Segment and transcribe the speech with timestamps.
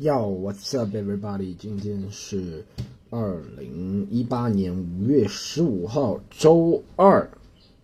[0.00, 1.56] Yo, what's up, everybody？
[1.58, 2.64] 今天是
[3.10, 7.28] 二零一八年五月十五号，周二。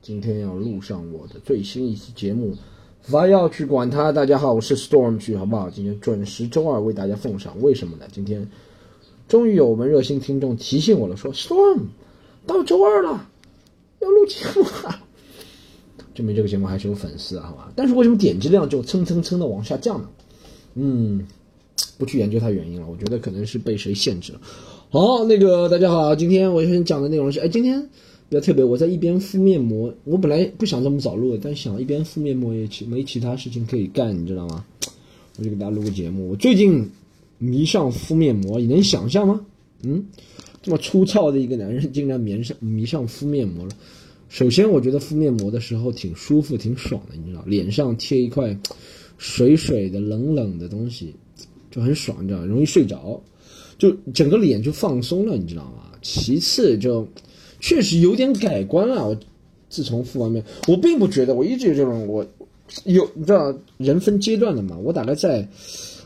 [0.01, 2.57] 今天要录上我的最新一期节目，
[3.09, 4.13] 不要去管它。
[4.13, 5.69] 大家好，我是 Storm 去，好不好？
[5.69, 7.61] 今天准时周二为大家奉上。
[7.61, 8.07] 为什么呢？
[8.13, 8.49] 今天
[9.27, 11.81] 终于有我们热心听众提醒我了，说 Storm
[12.47, 13.29] 到周二了，
[13.99, 15.03] 要录节目了。
[16.15, 17.73] 证明这个节目还是有粉丝，好吧？
[17.75, 20.09] 但是为什么点击量就蹭蹭蹭的往下降呢？
[20.75, 21.27] 嗯。
[21.99, 24.41] 不去研究它原因了，我觉得可能是被谁限制了。
[24.91, 27.81] 好，那个大家好，今天我先讲的内容是，哎，今天
[28.29, 34.65] 比较特别，我在一边敷面膜，我本来不想这么早录，但想一边敷面膜也其没其他事情可以干，你知道吗？
[35.37, 36.31] 我就给大家录个节目。
[36.31, 36.89] 我最近
[37.39, 39.41] 迷上敷面膜，你能想象吗？
[39.83, 40.05] 嗯，
[40.63, 43.73] 这么粗糙的一个男人竟然迷上迷上敷面膜了。
[44.29, 48.57] 首先，我觉得敷面膜的时候挺舒服、挺爽的，你知道，脸上贴一块
[49.19, 51.15] 水水的、冷冷的东西。
[51.75, 53.21] 就很爽，你知道，容易睡着，
[53.77, 55.91] 就整个脸就放松了，你知道吗？
[56.03, 57.09] 其次，就
[57.59, 59.09] 确实有点改观了。
[59.09, 59.19] 我
[59.69, 62.25] 自从敷完面，我并不觉得，我一直有这种，我
[62.85, 64.79] 有你知道，人分阶段的嘛。
[64.79, 65.49] 我大概在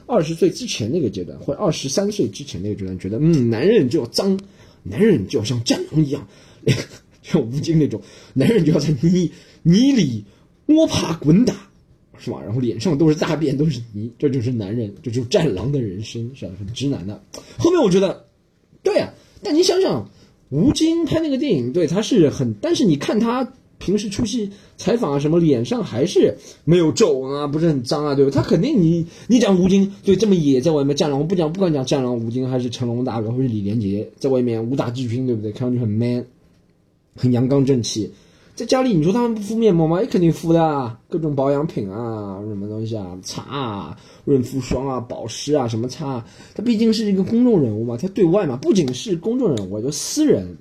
[0.06, 4.40] 二十岁之前那个阶段，或者二十三岁之前那个阶段，觉得嗯，男人就要脏，
[4.84, 6.26] 男人就要像战狼一样，
[7.22, 8.00] 像吴京那种，
[8.32, 9.30] 男人就要在泥
[9.62, 10.24] 泥里
[10.64, 11.67] 摸爬滚打。
[12.18, 12.40] 是吧？
[12.44, 16.52] 然后脸上都是大便，都是泥，这就是男人，这就是战狼的人生，是吧？
[16.58, 17.20] 很直男的。
[17.56, 18.24] 后面我觉得，
[18.82, 19.12] 对呀。
[19.42, 20.10] 但你想想，
[20.50, 28.32] 吴京拍那个电影，对他是很，但是你看他平时出席采访啊什么，脸上还是没有皱纹啊，不是很脏啊，对吧？
[28.34, 35.52] 他肯定你你讲吴京对这么野，在外面战狼，我不讲不管讲战狼吴京还是成龙大哥或者李连杰，在外面武打巨星，对不对？
[35.52, 36.26] 看上去很 man，
[37.14, 38.10] 很阳刚正气。
[38.58, 40.00] 在家里，你说他们不敷面膜吗？
[40.00, 46.08] 也肯定敷的，啊各种保养品啊，什么东西啊，擦啊，润肤霜啊，保湿啊，什么擦。
[46.08, 50.56] 啊他毕竟是一个公众人物嘛，他对外嘛，不仅是公众人物，就私人，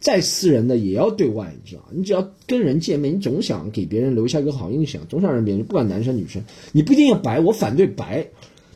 [0.00, 6.42] 再私人的也要对外，你知道你只要跟人见面，你总想给别人留下一个好印象，总想让别人不管男生女生，
[6.72, 8.26] 你不一定要白，我反对白，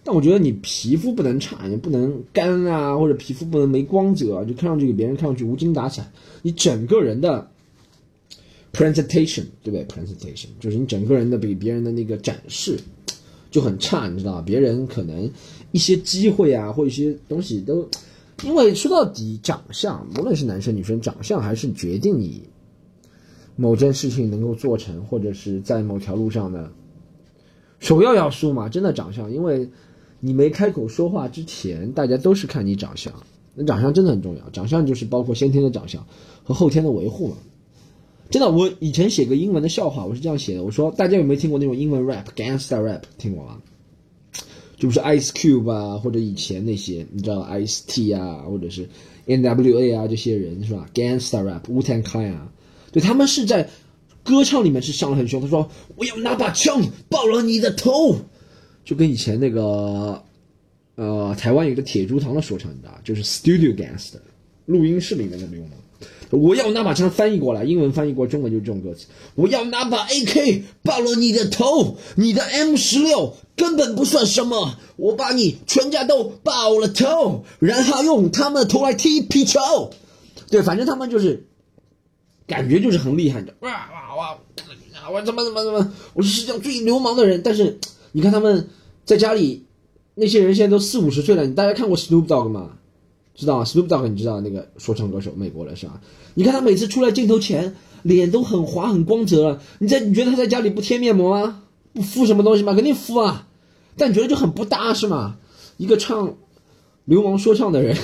[0.05, 6.09] 但我觉得你皮肤不能差，你不能干啊，或者皮肤不能没光泽，就看上去给别人看上去无精打采，
[6.43, 7.51] 你整个人的。
[8.73, 12.79] Presentation 对不对？presentation 就是你整个人的比别人的那个展示
[13.51, 15.29] 就很差，你知道别人可能
[15.73, 17.89] 一些机会啊，或一些东西都，
[18.45, 22.43] 因为说到底，长相无论是男生女生，长相还是决定你
[23.57, 26.71] 某件事情能够做成，或者是在某条路上的
[27.81, 28.69] 首要要素嘛。
[28.69, 29.69] 真的长相，因为
[30.21, 33.13] 你没开口说话之前，大家都是看你长相。
[33.53, 36.07] 那长相真的很重要，长相就是包括先天的长相
[36.45, 37.37] 和后天的维护嘛。
[38.31, 43.03] 真的，我以前写个英文的笑话，我是这样写的：我说，大家有没有听过那种英文 rap，gangster rap？
[43.19, 43.61] 听过吗？
[44.77, 48.89] 就不是 Ice Cube 啊，或者以前那些，你知道 Ice T 啊，或者是
[49.27, 52.51] N.W.A 啊，这些人是吧？gangster rap，Wu-Tang Clan 啊，
[52.93, 53.69] 对他们是在
[54.23, 55.41] 歌唱里面是上的很凶。
[55.41, 58.17] 他说：“我要拿把枪爆了你的头。”
[58.85, 60.23] 就跟以前那个
[60.95, 64.21] 呃，台湾有个铁竹堂的说唱，你知道，就是 Studio Gangster，
[64.65, 65.73] 录音室里面的流氓。
[66.31, 69.07] 我要拿把枪翻译过来，英文翻译过中文就是这种歌词。
[69.35, 79.61] 我要拿把 AK 爆了你的头，你的 M 十六根本不算什么，我把你全家都爆了头，然后用他们的头来踢皮球。
[80.51, 81.47] 对，反正他们就是
[82.47, 83.55] 感觉就是很厉害的。
[83.61, 84.39] 哇哇哇！
[85.13, 85.93] 我怎么怎么怎么？
[86.15, 87.43] 我是世界上最流氓的人。
[87.43, 87.81] 但是
[88.13, 88.69] 你看他们
[89.05, 89.65] 在家里，
[90.15, 91.45] 那些人现在都四五十岁了。
[91.45, 92.77] 你大家看过 Snoop Dogg 吗？
[93.41, 96.01] 知道啊，Snoop Dogg，你知道那个说唱歌手，美国的是吧？
[96.35, 99.63] 你看他每次出来镜头前，脸都很滑很光泽了。
[99.79, 101.63] 你在你觉得他在家里不贴面膜吗？
[101.95, 102.75] 不敷什么东西吗？
[102.75, 103.49] 肯定敷啊。
[103.97, 105.39] 但你觉得就很不搭是吗？
[105.79, 106.37] 一个唱
[107.07, 107.97] 流氓说唱的人，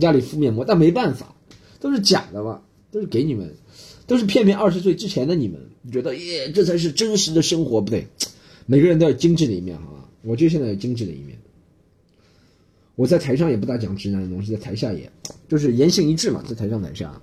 [0.00, 1.34] 家里敷面膜，但没办法，
[1.80, 2.60] 都是假的嘛，
[2.92, 3.56] 都是给你们，
[4.06, 5.60] 都是骗骗二十岁之前的你们。
[5.82, 8.06] 你觉得耶，这才是真实的生活，不对？
[8.66, 10.08] 每个人都有精致的一面，好吧？
[10.22, 11.38] 我就现在有精致的一面。
[12.98, 15.08] 我在台上也不大讲直男的东西，在台下也
[15.46, 17.22] 就是言行一致嘛，在台上台下，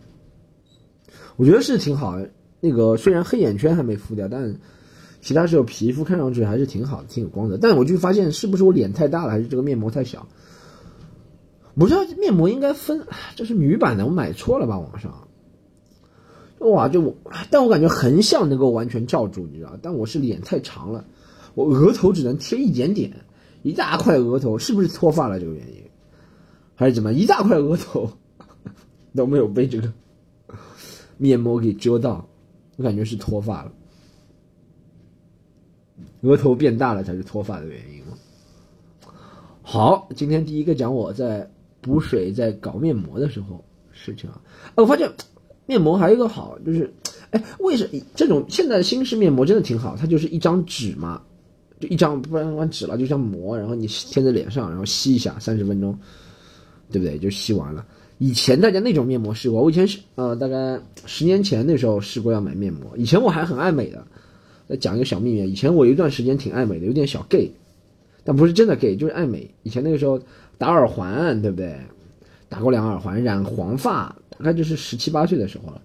[1.36, 2.32] 我觉得是挺好的。
[2.62, 4.56] 那个虽然黑眼圈还没敷掉，但
[5.20, 7.58] 其他时候皮肤看上去还是挺好的，挺有光泽。
[7.58, 10.26] 但我就发现是不是我脸太大了，还是这个面膜太小？
[11.78, 13.06] 不知道面膜应该分，
[13.36, 14.80] 这是女版的，我买错了吧？
[14.80, 15.28] 网上，
[16.60, 17.18] 哇，就，
[17.52, 19.78] 但我感觉横向能够完全罩住，你知道？
[19.82, 21.04] 但我是脸太长了，
[21.54, 23.25] 我额头只能贴一点点。
[23.66, 25.40] 一大块额头是不是脱发了？
[25.40, 25.84] 这个原因，
[26.76, 27.12] 还是怎么？
[27.14, 28.08] 一大块额头
[29.16, 29.92] 都没有被这个
[31.18, 32.30] 面膜给遮到，
[32.78, 33.72] 我感觉是脱发了。
[36.22, 38.14] 额头变大了才是脱发的原因吗？
[39.64, 41.50] 好，今天第一个讲我在
[41.82, 44.40] 补水、在搞面膜的时候事情啊。
[44.76, 45.12] 我发现
[45.66, 46.94] 面膜还有一个好，就是，
[47.32, 49.98] 哎，为什么这种现在的新式面膜真的挺好？
[49.98, 51.24] 它就是一张纸嘛，
[51.80, 55.98] 就一张不然纸了，就像膜，然后你贴在脸上，然后吸一下，三十分钟，
[56.92, 57.18] 对不对？
[57.18, 57.86] 就吸完了。
[58.18, 62.96] 以前大家那种面膜试过，我以前是呃，大概十年前那时候试过要买面膜。
[62.98, 64.06] 以前我还很爱美的。
[64.68, 67.52] 再讲一个小秘密，以前我有一段时间挺爱美的，有点小 gay。
[68.24, 69.48] 但不是真的 gay，就是爱美。
[69.62, 70.20] 以前那个时候
[70.58, 71.78] 打耳环，对不对？
[72.50, 75.80] 打过两耳环，染黄发，大概就是十七八岁的时候了。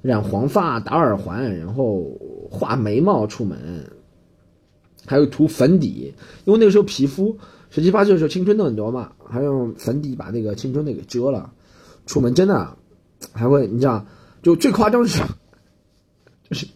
[0.00, 2.06] 染黄发，打耳环，然后
[2.50, 3.58] 画眉毛出门，
[5.06, 6.12] 还有涂粉底。
[6.44, 7.36] 因为那个时候皮肤
[7.70, 11.52] 十七八岁的时候青春痘很多嘛，还用粉底把那个青春痘给遮了。
[12.06, 12.76] 出门真的
[13.32, 14.04] 还会，你知道，
[14.42, 15.22] 就最夸张的是，
[16.50, 16.66] 就是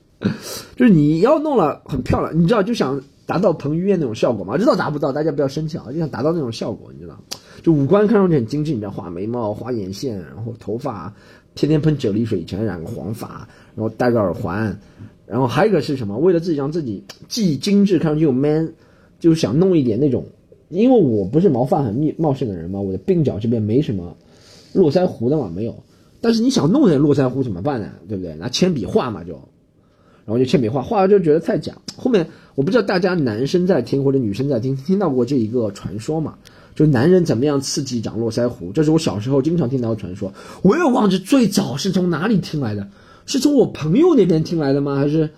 [0.77, 3.03] 就是你要弄了很漂亮，你知道就想。
[3.27, 4.57] 达到彭于晏那种效果吗？
[4.57, 5.87] 知道达不到，大家不要生气啊！
[5.91, 7.19] 就想达到那种效果，你知道，
[7.61, 11.13] 就五官看上去很精致，你知道，画眉毛、画眼线，然后头发
[11.57, 14.79] 天天喷啫喱水，以前染个黄发，然后戴个耳环，
[15.27, 16.17] 然后还有一个是什么？
[16.19, 18.73] 为了自己让自己既精致，看上去又 man，
[19.19, 20.25] 就是想弄一点那种，
[20.69, 24.17] 因为我不是毛发很密茂盛的人嘛，我的鬓角这边没什么
[24.73, 25.75] 络腮胡的嘛，没有。
[26.21, 27.91] 但是你想弄点络腮胡怎么办呢？
[28.09, 28.35] 对不对？
[28.37, 29.33] 拿铅笔画嘛就。
[30.25, 31.73] 然后就铅笔画，画了就觉得太假。
[31.97, 32.27] 后面
[32.57, 36.35] 我不知道大家男生在听或者女生在听，听到过这一个传说嘛？
[36.75, 38.73] 就男人怎么样刺激长络腮胡？
[38.73, 40.33] 这是我小时候经常听到的传说。
[40.63, 42.89] 我也忘记最早是从哪里听来的，
[43.27, 44.97] 是从我朋友那边听来的吗？
[44.97, 45.29] 还是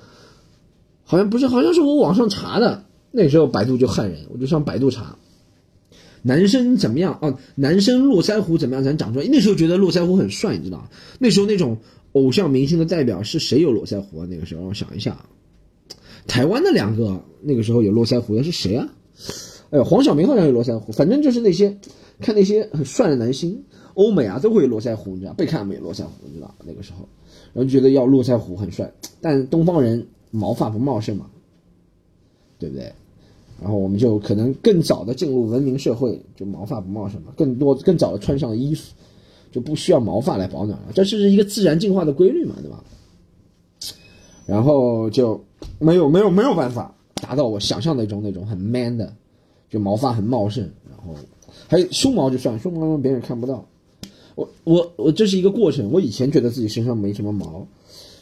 [1.03, 1.49] 好像不是？
[1.49, 2.85] 好像是我网上查的。
[3.11, 5.17] 那时候百度就害人，我就上百度查，
[6.23, 7.37] 男生怎么样啊？
[7.57, 9.27] 男生络腮胡怎么样才能长出来？
[9.27, 10.89] 那时候觉得络腮胡很帅，你知道？
[11.19, 11.79] 那时候那种。
[12.13, 14.27] 偶像明星的代表是谁有络腮胡啊？
[14.29, 15.27] 那个时候我想一下，
[16.27, 18.89] 台湾的两个那个时候有络腮胡的是谁啊？
[19.71, 21.79] 哎呦，黄晓明好像有络腮胡，反正就是那些
[22.19, 23.63] 看那些很帅的男星，
[23.99, 25.33] 欧美啊都会有络腮胡，你知道？
[25.33, 26.55] 贝克汉姆有络腮胡，你知道？
[26.65, 27.09] 那个时候，
[27.53, 28.91] 然后觉得要络腮胡很帅，
[29.21, 31.27] 但东方人毛发不茂盛嘛，
[32.59, 32.93] 对不对？
[33.61, 38.95] 然后我们就可能更早的进入文明社会，就毛发不茂盛嘛，更多更早的穿上衣服。
[39.51, 42.85] 就不需要毛发来保暖了，这是一个自然进化的规律嘛，对吧？
[44.45, 45.43] 然后就
[45.79, 49.11] 没有没有没有办法达到我想象的那种那种很 man 的，
[49.71, 51.15] 就毛发很茂盛，然后
[51.67, 53.67] 还有胸毛就算胸毛别人看不到，
[54.39, 55.91] 我我我这是一个过程。
[55.91, 57.67] 我以前觉得自己身上没什么毛，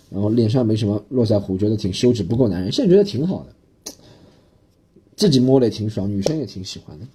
[0.09, 2.73] 然后脸上没什么络腮胡，觉得挺羞耻，不够男人。
[2.73, 3.93] 现在觉得挺好的，
[5.15, 7.07] 自己摸的也挺爽，女生也挺喜欢的。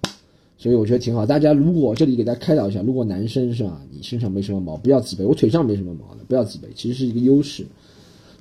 [0.56, 1.26] 所以我觉得挺好。
[1.26, 5.26] 大家如果这里给大家开导一下，如果男生是吧，你身上没什么毛，不要自卑。
[5.26, 7.66] 我腿上没什么毛的，不要自卑，其实是一个优势。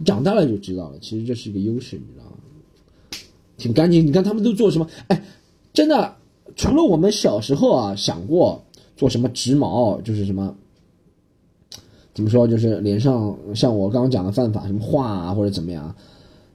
[0.05, 2.37] 长大了就知道了，其实这是一个优势，你知道吗？
[3.57, 4.05] 挺干净。
[4.05, 4.87] 你看他们都做什么？
[5.07, 5.23] 哎，
[5.73, 6.15] 真的，
[6.55, 8.63] 除了我们小时候啊想过
[9.01, 10.55] 做什么植毛，就是什么，
[12.13, 15.95] 怎么说，就是脸上像我刚刚讲的犯法，什么画啊或者怎么样。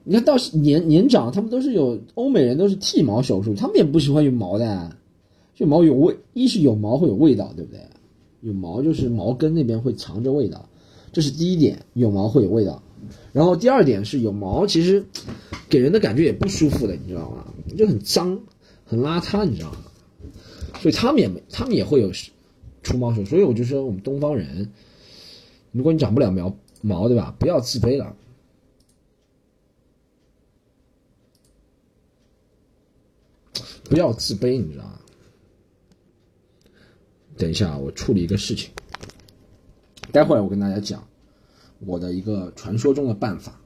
[0.05, 4.97] 你看到年年长，他们都是有欧美人都是剃毛手术，他们也不喜欢有毛的。
[5.57, 7.81] 就毛有味，一是有毛会有味道，对不对？
[8.43, 10.65] 有毛就是毛根那边会藏着味道，
[11.13, 12.81] 这是第一点，有毛会有味道。
[13.33, 15.05] 然后第二点是有毛，其实
[15.69, 17.45] 给人的感觉也不舒服的，你知道吗？
[17.77, 18.39] 就很脏，
[18.85, 19.79] 很邋遢，你知道吗？
[20.81, 22.13] 所以他们也没，他们也会有
[22.87, 23.25] 出毛手。
[23.25, 24.71] 所以我就说，我们东方人，
[25.73, 27.35] 如果你长不了毛毛，对吧？
[27.39, 28.15] 不要自卑了，
[33.85, 35.01] 不要自卑，你知道吗？
[37.37, 38.71] 等一下，我处理一个事情。
[40.13, 41.07] 待会儿我跟大家讲
[41.81, 43.61] 我的一个传说中的办法。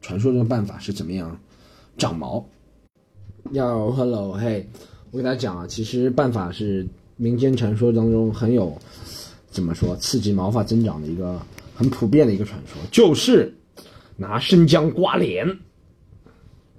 [0.00, 1.40] 传说中的办法是怎么样
[1.98, 2.44] 长毛？
[3.52, 4.68] 要 hello 嘿，
[5.10, 8.76] 我跟大家讲啊，其实办法是民间传说当中很有
[9.50, 11.40] 怎么说刺激毛发增长的一个
[11.74, 13.54] 很普遍的一个传说，就是
[14.16, 15.58] 拿生姜刮脸。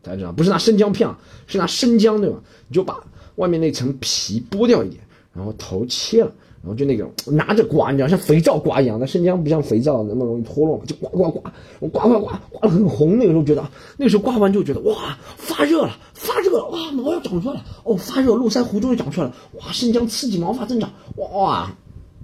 [0.02, 1.14] 大家知道，不是拿生姜片，
[1.48, 2.42] 是拿生姜对吧？
[2.68, 3.04] 你就把
[3.36, 5.02] 外面那层皮剥掉一点。
[5.34, 13.18] 然后头切了，然后就那种拿着刮，你知道像肥皂刮一样那生姜不像肥皂那么容易脱落嘛，就刮刮刮，我刮刮刮刮的很红。
[13.18, 21.72] 那个时候觉得，那个时候刮完就觉得哇发热了，发热了，哇毛要长出来了，哦发热，络腮胡终于长出来了，哇生姜刺激毛发增长，哇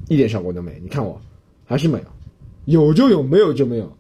[0.10, 0.80] 一点效果都没。
[0.82, 1.22] 你看我
[1.66, 2.00] 还是没
[2.66, 3.94] 有，有就有，没有就没有，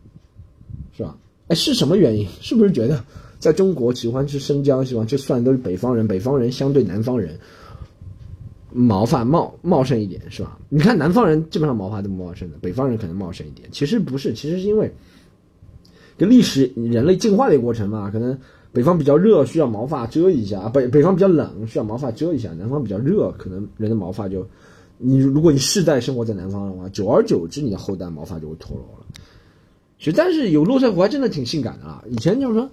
[0.98, 1.16] 是吧？
[1.48, 2.28] 哎是什么原因？
[2.42, 3.04] 是不是觉得
[3.40, 7.40] 在中国喜欢吃生姜，喜欢吃蒜都是北方人，北方人相对南方人。
[8.76, 10.58] 毛发茂茂盛一点是吧？
[10.70, 13.70] 你看南方人基本上毛发都不茂盛的，北方人可能茂盛一点。
[13.72, 14.92] 其实不是，其实是因为
[16.18, 18.10] 跟历史人类进化的一个过程嘛。
[18.10, 18.38] 可能
[18.72, 24.48] 北方比较热，需要毛发遮一下；北北方比较冷，需要毛发遮一下；南方比较热，可能人的毛发就，
[24.98, 29.06] 你如果你世代生活在南方的话，久而久之，你的后代毛发就会脱落了。
[30.00, 32.04] 其实，但是有络腮胡还真的挺性感的啊！
[32.10, 32.70] 以前就是说，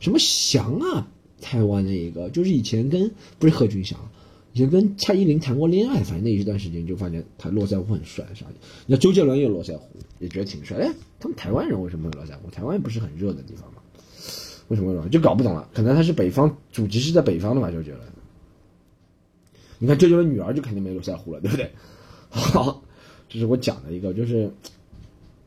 [0.00, 1.06] 什么翔啊，
[1.40, 3.98] 台湾的一个，就是以前跟不是贺军翔，
[4.54, 8.54] 以前跟蔡依林谈过恋爱，反正那一段时间就发现他络腮胡很帅，啥的。
[8.86, 9.88] 那周杰伦也有络腮胡，
[10.20, 10.78] 也觉得挺帅。
[10.78, 12.48] 哎，他们台湾人为什么有络腮胡？
[12.52, 13.80] 台湾不是很热的地方吗？
[14.68, 15.68] 为什么会就搞不懂了？
[15.74, 17.68] 可能他是北方，祖籍是在北方的吧？
[17.68, 18.00] 周杰伦。
[19.80, 21.68] 你看周杰伦女儿就肯定没络腮胡了，对不对？
[22.30, 22.80] 好，
[23.28, 24.48] 这是我讲的一个，就是，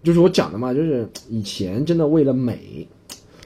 [0.03, 2.85] 就是我讲的嘛，就是以前真的为了美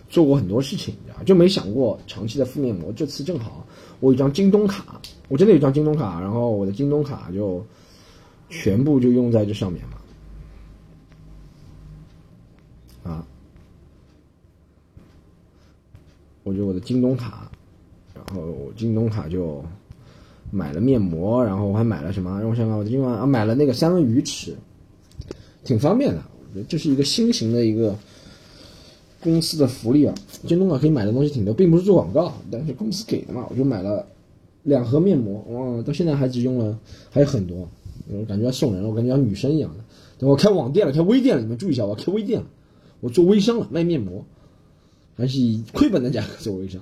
[0.09, 2.91] 做过很多事情，你知道就没想过长期的敷面膜。
[2.93, 3.65] 这次正好
[4.01, 7.65] 我有一张京东卡，我真的有一张京东卡，然后我的京东卡就
[8.49, 9.89] 全部就用在这上面了。
[16.43, 17.49] 我就我的京东卡，
[18.15, 19.63] 然后京东卡就
[20.49, 22.39] 买了面膜，然后我还买了什么？
[22.41, 24.57] 让我想想，我的京东啊买了那个三文鱼吃，
[25.63, 26.19] 挺方便的。
[26.49, 27.95] 我觉得这是一个新型的一个
[29.21, 30.13] 公司的福利啊。
[30.47, 33.45] 京东卡可以买的东西挺多，并不是做广告，但是公司给的嘛。
[33.49, 34.05] 我就买了
[34.63, 36.77] 两盒面膜，哇，到现在还只用了，
[37.09, 37.67] 还有很多。
[38.09, 39.83] 我感觉要送人了，我感觉像女生一样的。
[40.17, 42.47] 等我开网店了，开微店了，你们注意一下，我开微店了，
[42.99, 44.25] 我做微商了，卖面膜。
[45.13, 46.81] 还是以亏本的价格做微商，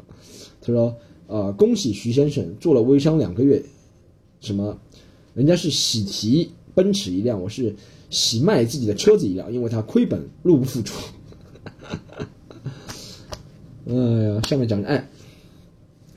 [0.62, 0.96] 他说
[1.27, 3.62] ：“呃，恭喜徐先生做了微商两个月，
[4.39, 4.79] 什么？
[5.34, 7.75] 人家是喜提奔驰一辆，我是
[8.10, 10.96] 喜卖自己的车子一辆，因为他亏本入不敷出。
[13.88, 13.93] 哎
[14.34, 15.08] 呀，下面讲哎，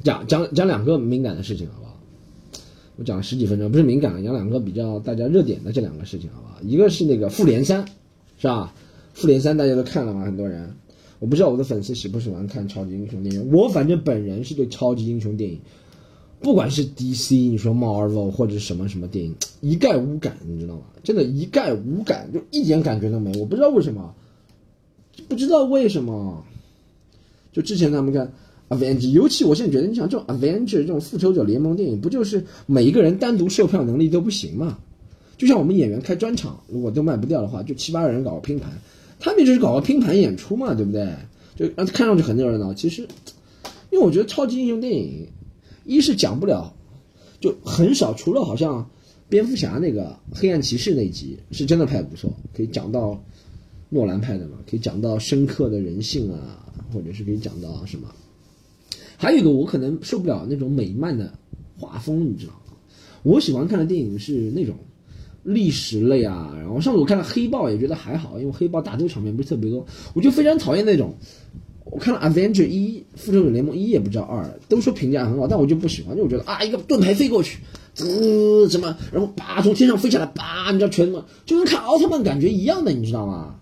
[0.02, 1.98] 讲讲讲两个敏感的事情好不好？
[2.96, 6.60] 我讲了十几分钟，不是敏感，讲两个比较大家热点的这两个事情好不好？
[6.62, 7.84] 一个是那个复联三，
[8.38, 8.74] 是吧？
[9.14, 10.24] 复联三大家都看了吗？
[10.24, 10.74] 很多人。”
[11.22, 15.60] 我不知道我的粉丝喜不喜欢看超级英雄电影，我反正本人是对超级英雄电影，
[16.40, 20.82] 不管是 DC，你说 Marvel 或者什么什么电影，一概无感，你知道吗？
[21.04, 23.32] 真的，一概无感，就一点感觉都没。
[23.38, 24.12] 我不知道为什么，
[25.28, 26.44] 不知道为什么。
[27.52, 28.32] 就之前他们看
[28.70, 34.78] Avenger，尤其我现在觉得，你想这种 Avenger 这种复仇者联盟电影，不就是每一个人单独售票能力都不行吗？
[35.36, 38.72] 就像我们演员开专场，如果都卖不掉的话，就七八个人搞个拼盘。
[39.20, 41.14] 他们就是搞个拼盘演出嘛，对不对？
[41.54, 42.72] 就让看上去很热闹。
[42.72, 43.02] 其实，
[43.90, 45.26] 因为我觉得超级英雄电影，
[45.84, 46.72] 一是讲不了，
[47.38, 48.88] 就很少，除了好像
[49.28, 53.22] 蝙蝠侠那个黑暗骑士那集是真的拍的不错，可以讲到
[53.92, 58.08] 诺兰拍的嘛，可以讲到深刻的人性啊，或者是可以讲到什么。
[59.16, 61.32] 还有一个我可能受不了那种美漫的
[61.78, 62.76] 画风，你知道吗？
[63.22, 64.74] 我喜欢看的电影是那种。
[65.44, 69.84] 历史类啊，然后上次我看了《黑豹》，也觉得还好，因为《黑豹》打斗场面不是特别多。
[70.14, 71.16] 我就非常讨厌那种，
[71.84, 77.58] 我看了《Avenger 一》《复仇者联盟一》，也不知道二，都说评价很好，但我就不喜欢，就我觉得啊，一个盾牌飞过去，
[77.92, 83.56] 滋什么，然后叭从天上飞下来，叭，你知道全什么，就跟看奥特曼感觉一样的，你知道吗？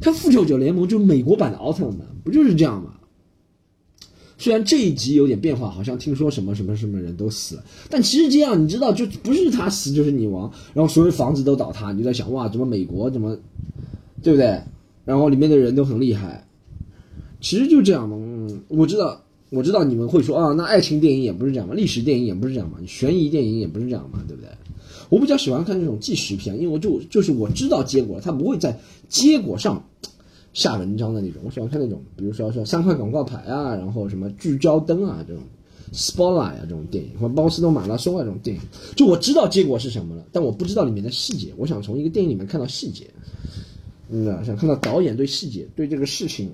[0.00, 2.92] 看《复仇者联盟》就美国版的奥特曼，不就是这样吗？
[4.38, 13.34] 虽然这一集有点变化，好像听说什么什么什么人都死了，但其实这样你知道，就不是他死就是你亡，然后所有房子都倒塌，你就在想哇，怎么美国怎么，
[14.22, 14.60] 对不对？
[15.06, 16.46] 然后里面的人都很厉害，
[17.40, 18.16] 其实就这样嘛。
[18.18, 24.50] 嗯，我知道，我知道你们会说啊，那爱情电影也不是这样嘛，历史电影也不是这样嘛，悬疑电影也不是这样嘛，对不对？
[25.08, 29.84] 我比较喜欢看这种纪实片，因为我就就是我知道结果，他不会在结果上。
[30.54, 35.42] 下文章的那种，我喜欢看那种，比如说说三块广告牌啊，然后什么聚焦灯啊这种
[35.92, 38.62] ，spotlight 啊这种电影，或波斯顿马拉松啊这种电影，
[38.96, 43.06] 就我知道结果是什么了，但我不知道里面的细节，我想从一个电影里面看到细节，
[44.08, 46.50] 嗯，想看到导演对细节对这个事情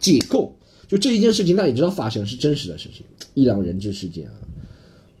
[0.00, 0.52] 解构，
[0.88, 4.34] 就这一件事情，他也知道发生是真实的事情，伊朗人质事件啊，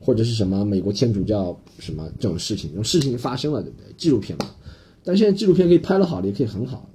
[0.04, 3.86] 或者是什么美国天主教什么这种事情，这种事情发生了，对不对？
[3.96, 4.54] 纪录片嘛，
[5.02, 6.86] 但现在纪录片可以拍得好的，也可以很好。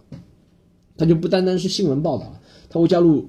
[0.95, 2.39] 它就不单单是新闻报道了，
[2.69, 3.27] 它会加入，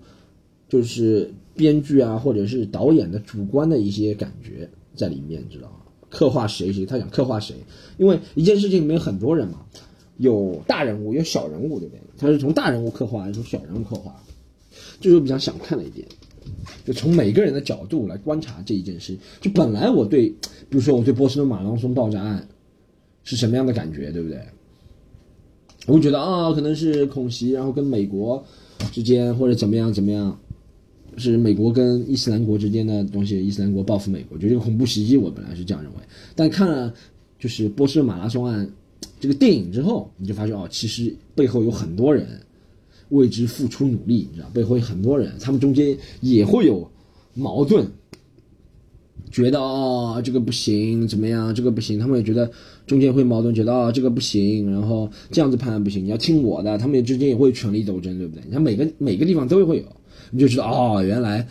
[0.68, 5.76] 就是编剧啊，或者是导演的主观的一些感觉在里面，知道吗？
[6.10, 7.54] 刻画谁谁，他想刻画谁，
[7.96, 9.64] 因为一件事情里面有很多人嘛，
[10.18, 12.02] 有大人物，有小人物，对不对？
[12.18, 14.14] 他是从大人物刻画，还是从小人物刻画？
[15.00, 16.06] 这是比较想看的一点，
[16.84, 19.16] 就从每个人的角度来观察这一件事。
[19.40, 20.28] 就本来我对，
[20.68, 22.46] 比如说我对波士顿马拉松爆炸案
[23.24, 24.40] 是什么样的感觉，对不对？
[25.86, 28.44] 我会觉得啊，可能是恐袭，然后跟美国
[28.92, 30.38] 之间或者怎么样怎么样，
[31.16, 35.98] 是美国跟伊斯兰国之间的东西，伊斯兰国报复美国，就这个恐怖袭击，我本来是这样认为。
[36.36, 36.92] 但看了
[37.38, 38.70] 就是波士顿马拉松案
[39.18, 42.26] 这个电影之后，你就发现哦，其实背后有很多人
[43.10, 46.90] 为之付出努力，你知道背后有很多人，他们中间也会有
[47.34, 47.86] 矛盾，
[49.30, 52.50] 觉得哦这个不行，怎么样这个不行，他们也觉得
[52.86, 58.42] 中间会矛盾，觉得哦这个不行，然后这样子判断不行，你要听我的，他们之间也会权力斗争，对不对？
[58.46, 59.84] 你看每个每个地方都会有，
[60.30, 61.46] 你就知道哦原来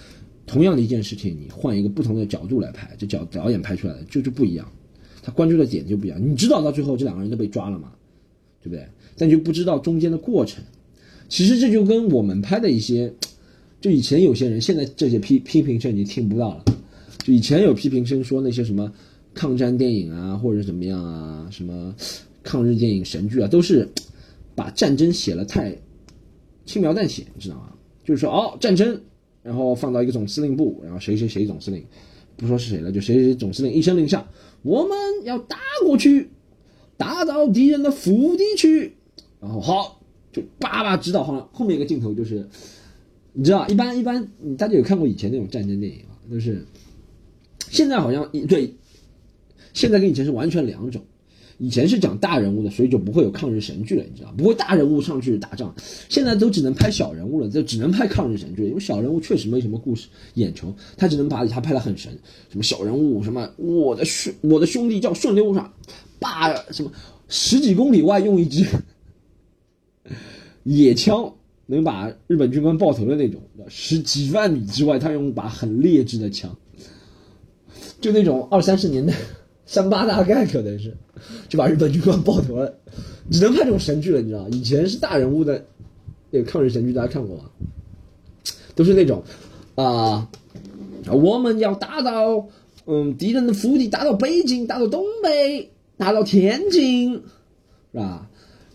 [0.45, 4.65] 同样的一件事情，你换一个不同的角度来拍，这角导演拍出来的就是不一样，
[5.21, 6.17] 他关注的点就不一样。
[6.21, 7.91] 你知道到最后这两个人都被抓了吗？
[8.61, 8.85] 对不对？
[9.17, 10.63] 但就不知道中间的过程。
[11.29, 13.13] 其实这就跟我们拍的一些，
[13.79, 16.65] 就以前有些人，现在这些批批评声已经听不到了。
[17.19, 18.91] 就以前有批评声说那些什么
[19.33, 21.95] 抗战电影啊，或者怎么样啊，什么
[22.41, 23.88] 抗日电影神剧啊，都是
[24.55, 25.77] 把战争写了太
[26.65, 27.74] 轻描淡写，你知道吗？
[28.03, 29.00] 就是说哦，战争，
[29.43, 31.86] 然后放到一个总司令部，然后谁谁谁总司令，
[32.36, 34.27] 不说是谁了，就谁谁总司令一声令下，
[34.63, 36.29] 我们要打过去，
[36.98, 38.95] 打到敌人的腹地去，
[39.39, 39.99] 然后好。
[40.60, 42.48] 叭叭指导后后面一个镜头就是，
[43.34, 44.27] 你知道，一般一般，
[44.58, 46.15] 大家有看过以前那种战争电影啊？
[46.31, 46.65] 就是
[47.69, 48.74] 现在好像对，
[49.74, 51.01] 现在跟以前是完全两种。
[51.62, 55.75] 以前是讲大人物的，所以就不会有抗日神剧了，你知道不会大人物上去打仗。
[56.08, 62.17] 现在都只能拍小人物了，就只能拍抗日神剧，因为小人物确实没什么故事眼球，他只能把他拍的很神。
[62.50, 65.69] 什么小人物，什么我的兄我的兄弟叫顺溜啥，
[66.17, 66.89] 叭什么
[67.27, 68.65] 十几公里外用一支。
[70.63, 71.34] 野枪
[71.65, 76.56] 能把日本军官爆头的那种，十几万米之外，他用把很劣质的枪，
[78.01, 79.13] 就那种二三十年代
[79.65, 80.96] 三八大概可能是，
[81.48, 82.74] 就把日本军官爆头了，
[83.29, 85.63] 只能拍这种神剧了，你知道以前是大人物的
[86.32, 87.44] 那个抗日神剧，大家看过吗？
[88.75, 89.22] 都是那种
[89.75, 90.29] 啊，
[91.12, 92.48] 我们要打到
[92.86, 97.13] 嗯敌人的腹地，打到北京，打到东北，打到天津，
[97.91, 98.28] 是吧？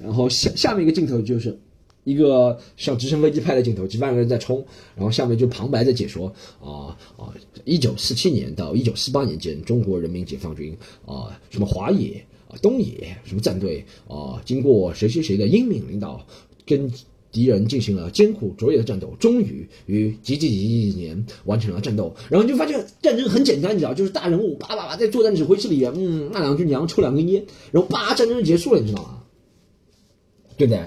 [0.04, 1.58] 然后下下面一个镜头就是
[2.04, 4.62] 一个像直升飞机拍的镜头，几万个人在冲，
[4.94, 6.30] 然后下面就旁白在解说
[6.61, 7.32] 啊啊，
[7.64, 16.26] 一九四七年到一九四八年间，中国人民解放军啊什么华野啊东野什么战队啊，经过谁谁谁的英明领导，
[16.67, 16.93] 跟
[17.32, 22.14] 敌人进行了艰苦卓越的战斗，终于于几几几几年完成了战斗。
[22.28, 29.24] 然后你就发现战争很简单，你知道，就是大人物叭叭叭在作战指挥室里面，嗯，那两句娘抽两根烟，然后叭战争就结束了，你知道吗？
[30.56, 30.82] 对不对？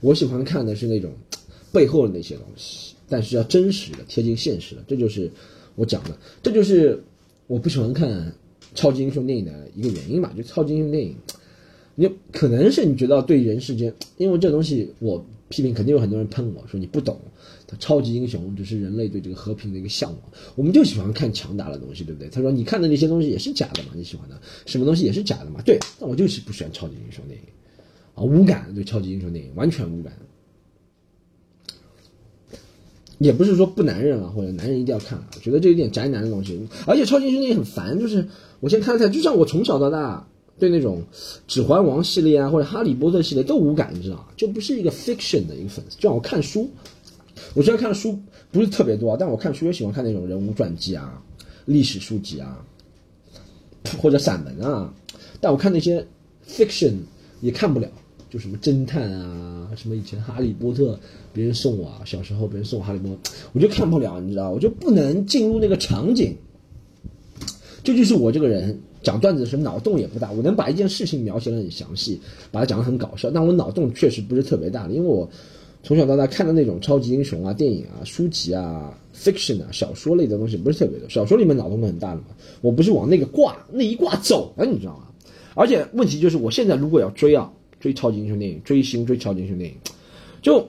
[0.00, 1.12] 我喜欢看的是那种
[1.72, 5.30] 背后的那些东西，但是要真实的、贴近现实的，这就是
[5.74, 7.02] 我讲的，这就是
[7.48, 8.32] 我不喜欢看
[8.74, 10.32] 超级英雄电影的一个原因吧。
[10.36, 11.16] 就超级英雄电影，
[11.96, 17.20] 你可能是你觉得对人世间，因为这东西我批评，肯定有很多人喷我说你不懂。
[17.70, 20.20] 他超级英雄只是人类对这个和平的一个向往，
[20.56, 22.30] 我们就喜欢看强大的东西，对不对？
[22.30, 23.90] 他说你看的那些东西也是假的嘛？
[23.94, 25.60] 你喜欢的什么东西也是假的嘛？
[25.60, 27.46] 对，那我就是不喜欢超级英雄电影，
[28.14, 30.14] 啊，无感对超级英雄电影完全无感，
[33.18, 38.26] 也不是说不男人啊，或者男人一定要看，我觉得这有点宅男的东西，而且超级英雄电影很烦，就是
[38.60, 40.26] 我先看了看，就像我从小到大
[40.58, 41.02] 对那种
[41.46, 44.26] 指环王系列啊或者哈利波特系列都无感，你知道？
[44.38, 46.70] 就不是一个 fiction 的一个粉丝，就像我看书。
[47.54, 48.18] 我虽然看的书
[48.52, 51.20] 不是特别多，但我看书也喜欢看那种人物传记啊、
[51.64, 52.64] 历史书籍啊，
[54.00, 54.92] 或者散文啊。
[55.40, 56.06] 但我看那些
[56.46, 56.94] fiction
[57.40, 57.88] 也看不了，
[58.28, 60.98] 就什么侦探啊，什么以前哈利波特
[61.32, 66.36] 别人送我，小时候别人送我哈利波特，我就看不了，你知道，我就不能进入那个场景。
[67.82, 72.20] 这就是我这个人讲段子的时候脑洞也不大，我能把一件事情描写的很详细，
[72.52, 75.28] 把它讲的很搞笑，但我脑洞确实不是特别大的，因为我。
[75.88, 81.08] 从小到大看的那种超级英雄啊、电影啊、书籍啊、fiction 啊、小说类的东西不是特别多。
[81.08, 82.24] 小说里面脑洞都很大的嘛，
[82.60, 85.04] 我不是往那个挂那一挂走的，你知道吗？
[85.54, 89.76] 而且问题就是，我现在如果要追啊，追超级英雄电影，追星追超级英雄电影，
[90.42, 90.68] 就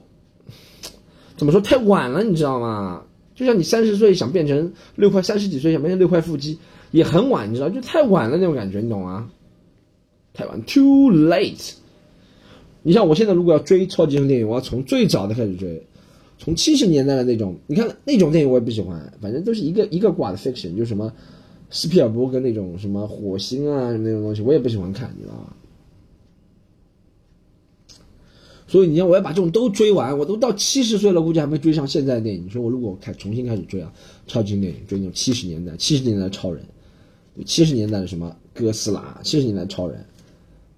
[1.36, 3.04] 怎么说太晚了，你知道吗？
[3.36, 6.58] 就像你三十岁想变成六块，三十几岁想变成六块腹肌，
[6.92, 9.30] 也很晚，你知道，就太晚了那种感觉，你懂吗？
[10.34, 11.74] 太晚，too late。
[12.82, 15.86] 你像我现在如果要追超级英雄电影，我要从最早的开始追，
[16.38, 21.12] 从七十年代的那种，你看那种电影我也不喜欢，反正都是一个一个挂的 fiction，就什么
[21.70, 25.54] 斯皮尔伯格那种什么火星啊那种东西，我也不喜欢看，你知道吗？
[28.68, 32.46] 所以你像我要把这种都追完，我都到七十岁了，估计还没追上现在的电影。
[32.46, 33.92] 你说我如果开重新开始追啊，
[34.28, 36.64] 超级英雄电影追那种七十年代七十年代的超人，
[37.46, 40.06] 七十年代的什么哥斯拉，七十年代的超人。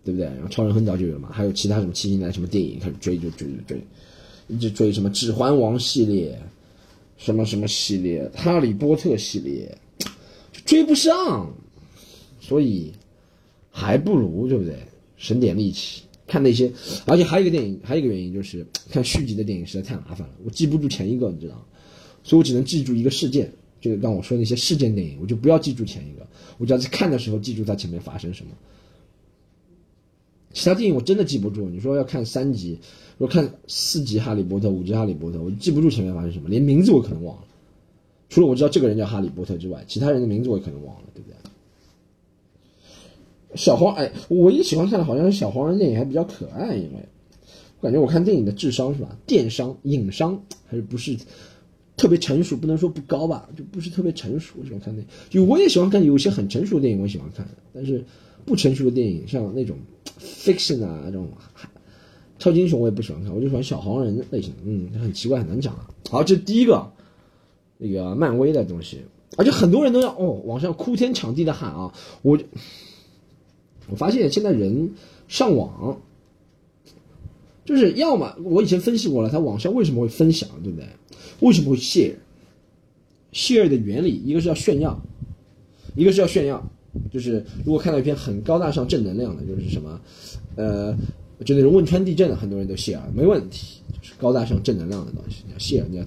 [0.04, 0.26] 对不对？
[0.26, 3.82] 然后超人很早就有了嘛，还有其他什么七十年什么电影开始追就追追追，
[4.48, 6.38] 一直追什么指环王系列，
[7.18, 9.78] 什么什么系列，哈利波特系列，
[10.52, 11.54] 就追不上，
[12.40, 12.92] 所以
[13.70, 14.76] 还不如对不对？
[15.18, 16.72] 省点力气看那些，
[17.06, 21.64] 而且还有一个电影，还有一个原因就是看续集的电影实在太麻烦了，我记不住前一个，你知道，
[22.24, 26.26] 所以我只能记住一个事件，就是让我说那些事件电影，我就不要记住前一个，
[26.58, 28.52] 我只要在看的时候记住它前面发生什么。
[30.54, 32.80] 其他电影我真的记不住，你说要看三集，
[33.18, 37.44] 说看四集《哈利波特》、五集《哈利波特》，我记不住前面发生什么，连名字我可能忘了。
[38.30, 41.36] 除了我知道这个人叫哈利波特之外，其他人的名字我也可能忘了，对不对？
[43.56, 47.06] 小黄，哎，我唯一喜欢看的好像是小黄人电影，还比较可爱，因为
[47.80, 51.18] 我感觉我看电影的智商是吧，电商、影商还是不是
[51.98, 54.54] 特别成熟，不能说不高吧，就不是特别成熟。
[54.62, 58.06] 我喜欢看那，就我也喜欢看有些很成熟的电影，我喜欢看，但是
[58.46, 59.78] 不成熟的电影，像那种
[60.20, 61.28] fiction 啊，这种
[62.40, 65.90] 超级英雄我也不喜欢看，我就喜欢小黄人类型，嗯，很奇怪，很难讲啊。
[66.10, 66.92] 好，这是第一个
[67.78, 69.02] 那个漫威的东西，
[69.38, 72.40] 而且很多人都要哦，网上哭天抢地的喊啊，我。
[73.90, 74.94] 我发现现在人
[75.28, 76.00] 上网，
[77.66, 80.88] 就是要么我以前分析过了，他网上为什么会分享，对不对？
[81.42, 84.98] 为什么会 share？share 的原理，一个是要炫耀，
[85.94, 86.72] 一个是要炫耀。
[87.12, 90.00] 就是如果看到一篇很高大上、正能量的，就是什么，
[90.56, 90.96] 呃，
[91.46, 96.04] 就那种汶川地震的，很多人都 share，没问题，就是高大上、正能量的东西，你要谢你要。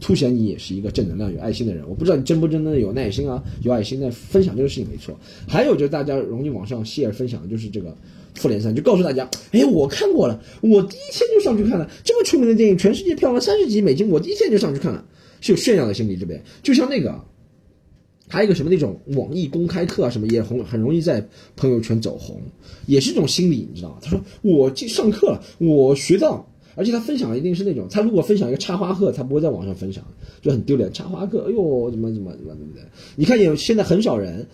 [0.00, 1.82] 凸显你也是一个正能量、有爱心的人。
[1.88, 5.18] 我不知道你真不真的有耐心啊，有爱心在分享这个事情没错。
[5.48, 7.96] 还有就是大家容易网上谢分享的就是这个
[8.34, 15.02] 复联三，就告诉大家，哎，我看过了，我第一天就上去看了这么出名的电影，全世界票房三十几亿美金，我第一天就上去看了，
[15.40, 16.42] 是有炫耀的心理，对不对？
[16.62, 17.18] 就像那个，
[18.28, 22.40] 还有一个什么那种网易公开课啊，什么也红，很容易在朋友圈走红，
[22.86, 23.98] 也是一种心理，你知道吗？
[24.02, 26.48] 他说我去上课了，我学到。
[26.74, 30.04] 而且他分享一定是那种，他如果分享一个插花课，他不会在网上分享，
[30.40, 30.92] 就很丢脸。
[30.92, 32.82] 插花课，哎呦，怎么怎么怎么怎么的？
[33.16, 34.46] 你看有现在很少人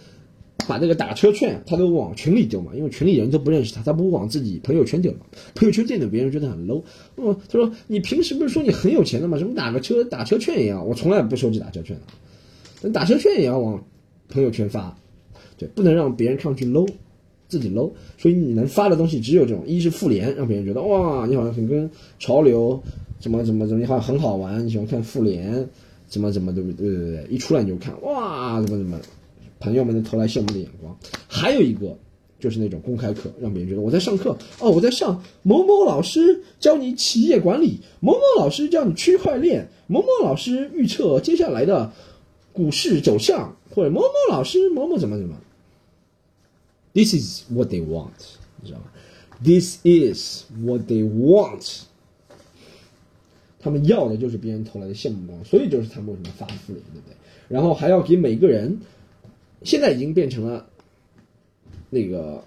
[0.66, 5.18] 把那个打车券，他都往群里丢嘛，因为群里人都不认识他，他不会往自己朋友圈丢嘛。
[5.54, 6.82] 朋友圈丢的别人觉得很 low。
[7.18, 9.36] 嗯，他说你平时不是说你很有钱的吗？
[9.36, 12.02] 什么打个车打车券一样，我从来不收集打车券的，
[12.92, 13.82] 打车券也要往
[14.28, 14.96] 朋友圈发，
[15.56, 16.88] 对，不能让别人看上去 low。
[17.46, 22.82] 自己 low，所以你能发的东西只有这种：一是复联，让别人觉得哇，你好像很跟潮流，
[23.20, 25.68] 怎么怎么怎么，你好像很好玩，你喜欢看复联，
[26.08, 26.88] 怎么怎么对不对？
[26.88, 28.98] 对对对，一出来你就看哇，怎么怎么，
[29.60, 30.96] 朋友们的投来羡慕的眼光。
[31.28, 31.96] 还有一个
[32.40, 41.92] 就是那种公开课，让别人觉得我在上课哦，我在上某某老师教你企业管理，某某老师教你区块链，某某老师预测接下来的
[42.54, 45.36] 股市走向，或者某某老师某某怎么怎么。
[46.94, 48.12] This is what they want，
[48.62, 48.86] 你知道吗
[49.42, 51.82] ？This is what they want。
[53.58, 57.16] 他们要的就是别人投来的羡慕光，所以就是他们为什么发复联，对不对？
[57.48, 58.78] 然后还要给每个人，
[59.62, 60.66] 现在已经变成了
[61.90, 62.44] 那个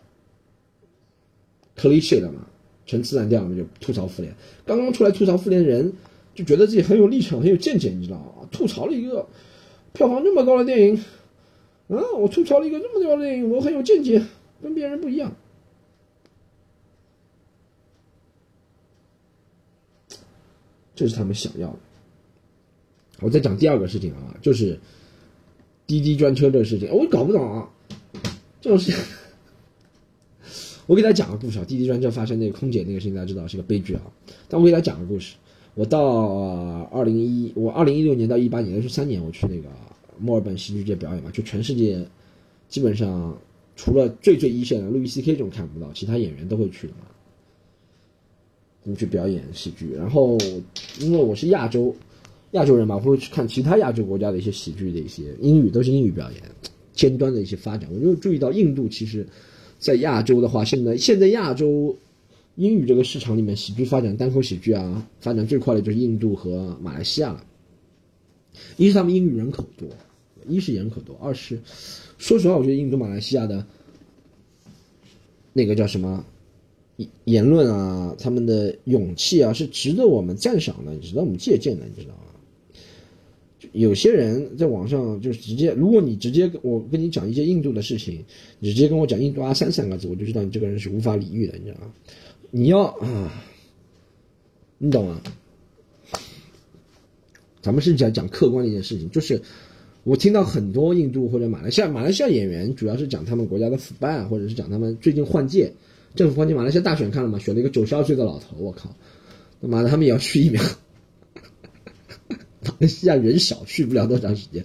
[1.76, 2.48] cliche 了嘛，
[2.86, 4.34] 陈词滥调嘛，就吐槽复联。
[4.66, 5.92] 刚刚出来吐槽复联的人，
[6.34, 8.48] 就觉得自己很有立场、很有见解，你知道吗？
[8.50, 9.28] 吐槽了一个
[9.98, 10.96] 票房这么高的电影，
[11.88, 14.22] 啊，我吐槽了一个这么高的电影，我很有见解。
[14.62, 15.36] 跟别人不一样，
[20.96, 21.80] 这是他们想要的。
[23.20, 24.80] 我再讲第二个事情啊，就是
[25.86, 27.70] 滴滴专车这个事情，我搞不懂啊，
[28.60, 29.00] 这种事情。
[30.88, 34.02] 我给大家讲个故事啊，滴滴专车发生那个空姐那个事情，大家知道是个悲剧啊。
[34.48, 35.36] 但我给大家讲个故事，
[35.78, 39.70] 我到二零一，我二零一六年到一八年，也是三年，我去那个
[40.20, 42.04] 墨尔本戏剧节表演嘛，就全世界
[42.68, 43.38] 基本上。
[43.80, 47.02] 除了最最一线的路易 C K 这种看不到，其他演员都会去的嘛。
[48.82, 50.36] 你去表演喜剧，然后
[51.00, 51.96] 因为我是亚洲
[52.54, 56.42] 亚洲人嘛，我会去看其他亚洲国家的一些喜剧的一些英语都是英语表演，
[56.92, 57.88] 尖端的一些发展。
[57.94, 59.24] 我就注意到印度其实，
[59.78, 61.96] 在亚洲的话，现在现在亚洲
[62.58, 67.44] 英语这个市场里面，喜剧发展单口喜剧啊，发展最快的就是印度和马来西亚了。
[68.78, 69.88] 一是他们英语人口多，
[70.48, 71.60] 一是人口多，二是。
[72.18, 73.64] 说实话，我觉得印度、马来西亚的
[75.54, 76.26] 那个叫什么
[77.26, 82.24] 言论啊，他们的勇气啊，是值得我们赞赏的，值得我们借鉴的，你知道吗？
[83.74, 88.26] 有些人在网上就是直接，如果你直接我跟你讲一些印度的事情，
[88.58, 91.94] 你直接跟我讲印度阿三三个字，我就知道你这个人是无法理喻的，你知道吗？
[92.52, 93.32] 你要啊，
[94.78, 95.22] 你懂吗？
[97.62, 99.42] 咱们是讲讲客观的一件事情，就是。
[100.04, 105.70] 我听到很多印度或者马来西亚马来西亚演员，主要是讲他们国家的腐败，或者是讲他们最近换届，
[106.16, 107.38] 政府换届，马来西亚大选看了吗？
[107.38, 108.90] 选了一个九十二岁的老头，我靠，
[109.62, 110.64] 他妈的，他们也要去疫苗。
[112.64, 114.64] 马来西亚人少，去不了多长时间。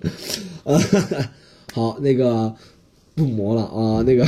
[0.63, 0.79] 啊，
[1.75, 2.55] 好，那个
[3.17, 4.25] 不磨了啊，那个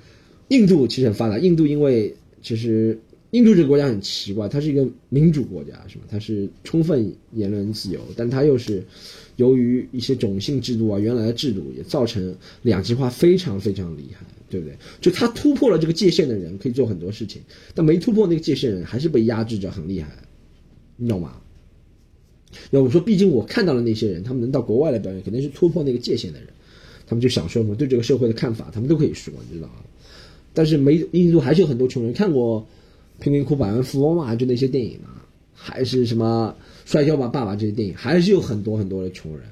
[0.48, 2.98] 印度其实很发达，印度因为其实
[3.30, 6.04] 印度这个国家很奇怪，它是一个民主国家，是吧？
[6.08, 8.82] 它是充分言论自由，但它又是
[9.36, 14.74] 由于一些种姓制度啊，原来的制度也造成两极化非常非常厉害，对不对？
[15.00, 17.42] 就他突破了这个界限的人可以做很多事情，
[17.74, 20.10] 但没突破那个界限的人还是被压制着，很厉害，
[20.96, 21.40] 你懂吗？
[22.70, 26.48] 要我说，毕竟我看到了那些人，他们能到国外来表演，肯定是突破那个界限的人，
[27.06, 29.74] 他们就想说什么对这个社会的看法，他们都可以说，你知道吗？
[30.58, 32.12] 但是没印度还是有很多穷人。
[32.12, 32.66] 看过。
[33.20, 35.08] 贫民窟百万富翁嘛，就那些电影嘛，
[35.52, 39.42] 还是什么摔跤吧爸爸这些电影，还是有很多很多的穷人，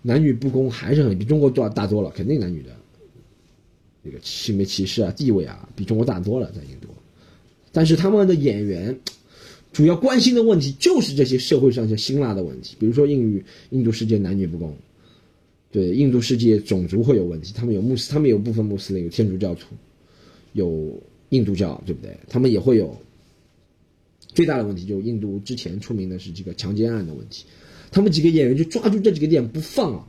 [0.00, 2.70] 男女不公还是很比中国大大多了，肯定男女的。
[4.04, 6.86] 这个性别歧视啊，地位啊，比中国大多了，在印度。
[7.72, 8.96] 但是他们的演员
[9.72, 13.44] 主要关心的问题就是这些社会上一些辛辣的问题，比如说印度。
[13.70, 14.72] 印度世界男女不公，
[15.72, 19.74] 对印度世界种族会有问题，他们有穆斯，他们有部分穆斯林，有天主教徒，
[20.52, 21.00] 有。
[21.32, 22.10] 印度教对不对？
[22.28, 22.92] 他们也会有
[24.34, 27.44] 最大的问题，就是印度之前出名的是这个强奸案的问题。
[27.92, 30.04] 他们几个演员就抓住这几个点不放啊，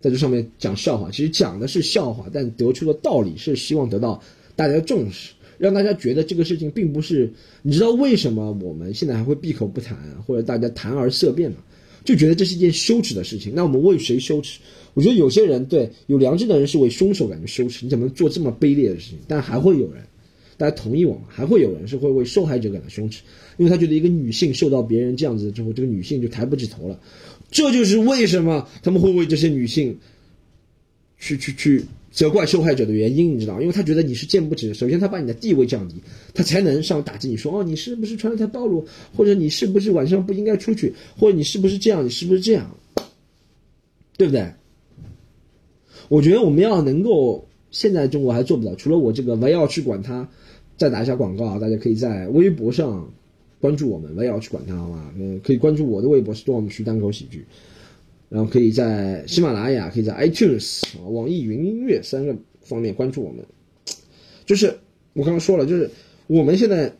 [0.00, 1.08] 在这上面讲笑话。
[1.08, 4.20] 其实讲的是笑话，但得出的道理是希望得到
[4.56, 7.32] 大家的重视，让大家觉得这个事情并不是。
[7.62, 11.58] 你知道为什么我们现在还会闭口不谈，或者大家谈而色变吗？
[12.04, 13.52] 就觉得这是一件羞耻的事情。
[13.54, 14.60] 那我们为谁羞耻？
[14.92, 17.84] 我觉得有些人对有良知的人是为凶手感觉羞耻。
[17.84, 19.18] 你怎么做这么卑劣的事情？
[19.26, 20.04] 但还会有人。
[20.56, 21.22] 大家同意我吗？
[21.26, 23.22] 还会有人是会为受害者感到羞耻，
[23.56, 27.00] 因为他觉得一个女性受到别人这样子之后，这个女性就抬不起头了。
[27.50, 29.98] 这就是为什么他们会为这些女性
[31.18, 34.72] 去去去责怪受害者的原因，你知道因为他觉得你是见不值。
[34.72, 35.96] 首先，他把你的地位降低，
[36.32, 42.74] 他才能上打击你说哦，你是不是穿的太暴露，或者你是不是晚上不应该出去，或者你是不是这样，你是不是这样，
[44.16, 44.50] 对不对？
[46.08, 47.44] 我觉得我们要能够。
[47.70, 50.28] 现在中国还做不到，除了我这个，我要去管他。
[50.76, 53.12] 再打一下广告啊，大家可以在微博上
[53.60, 55.12] 关注我们，我也要去管他，好吗？
[55.18, 57.44] 嗯，可以关注我的微博是多么区单口喜剧，
[58.28, 63.44] 然后可以在喜马拉雅、可以在 iTunes、网易云音乐三个方面关注我们。
[64.46, 64.66] 就是
[65.12, 65.90] 我刚刚说了，就是
[66.26, 66.92] 我们现在。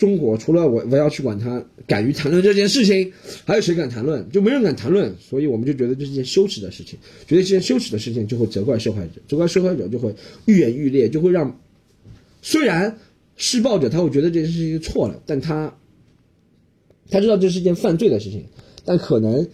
[0.00, 3.12] 中国除了我，我要去管他，敢于谈论这件事情，
[3.44, 4.26] 还有谁敢谈论？
[4.30, 10.14] 就没人敢谈论，所以我们就觉得这是件羞耻的事情，觉得这件羞耻的事情就会责怪受害者，责怪受害者就会
[10.46, 11.60] 愈演愈烈，就会让
[12.40, 12.96] 虽然
[13.36, 15.76] 施暴者他会觉得这件事情错了，但他
[17.10, 18.42] 他知道这是件犯罪的事情，
[18.86, 19.46] 但可能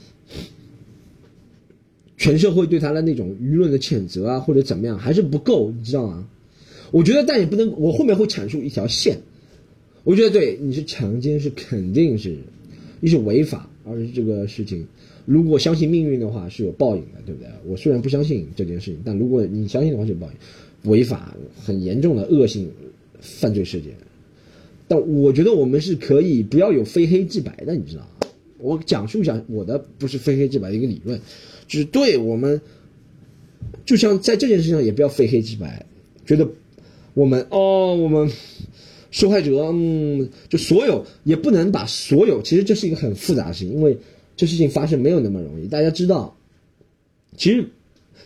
[2.26, 6.26] 全社会对他的那种舆论的谴责啊，或者怎么样还是不够，你知道吗？
[6.90, 9.18] 我觉得，但也不能，我后面会阐述一条线。
[10.02, 12.36] 我觉得对，你是强奸是肯定是，
[13.00, 14.84] 一是违法，而是这个事情，
[15.24, 17.48] 如果相信命运的话是有报应的，对不对？
[17.64, 21.32] 我虽然不相信这件事情，但如果你相信的话就有报应，违法
[21.64, 22.68] 很严重的恶性
[23.20, 23.92] 犯罪事件。
[24.88, 28.08] 但我觉得我们是可以不要有非黑即白的，你知道吗？
[28.66, 31.20] 我讲述一下我的不是非黑即白的一个理论，
[31.66, 32.60] 就是对我们，
[33.84, 35.86] 就像在这件事情上也不要非黑即白，
[36.26, 36.48] 觉得
[37.14, 38.30] 我们哦我们。
[39.12, 43.96] 受害者，嗯，就所有也不能把所有，其实这是一个很复杂的事情，因为
[44.36, 45.66] 这事情发生没有那么容易。
[45.68, 46.36] 大家知道，
[47.34, 47.64] 其实，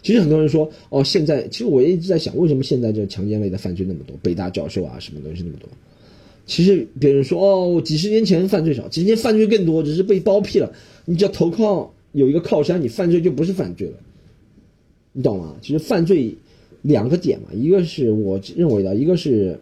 [0.02, 5.68] 其实很多人说，哦，现在其实我也一直在想，为什么现在这强奸类的犯罪那么多，北大教授啊，什么东西那么多？
[6.50, 10.70] 其实别人说，哦，几十年前犯罪少，几十年犯罪更多，只是被包庇了。
[11.04, 13.94] 你只要投靠有一个靠山，你犯罪就不是犯罪了，
[15.12, 15.56] 你懂吗？
[15.62, 16.34] 其实犯罪
[16.82, 19.58] 两个点嘛，一个是我认为的，一个是。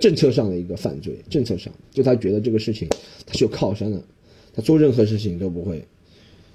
[0.00, 2.88] 政策上的一个犯罪，政策上就他觉得这个事情
[3.24, 4.02] 他是有靠山的，
[4.52, 5.80] 他做任何事情都不会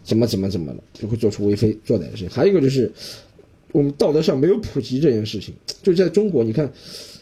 [0.04, 2.30] 怎么怎么怎么了，就会做出为非作歹的事情。
[2.30, 2.92] 还有一个就是
[3.72, 6.70] 我们道德上没有普及这件事情，就在中国，你看，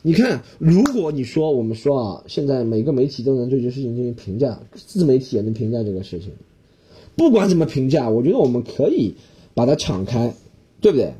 [0.08, 6.32] 你看，如果你说我们说啊，现在每个媒体都能对这事情进行评价，自媒体也能评价这个事情，
[7.18, 9.14] 不管怎么评价，我觉得我们可以
[9.54, 10.34] 把它敞开，
[10.80, 11.12] 对不对？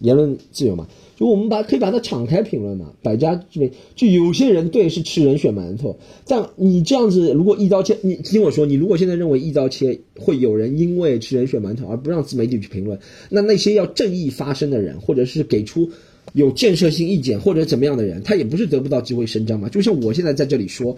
[0.00, 0.86] 言论自由嘛。
[1.16, 3.72] 就我们把可以把它敞开评论嘛，百家之辩。
[3.96, 15.90] 就有些人对是吃人血馒头，但你这样子如果一刀切，你听我说，你如果现在认为一刀切会有人因为吃人血馒头而不让自媒体去评论，那那些要正义发声的人，或者是给出
[16.32, 19.68] 有建设性意见或者怎么样的人，他也不是得不到机会伸张嘛。
[19.68, 20.96] 就像我现在在这里说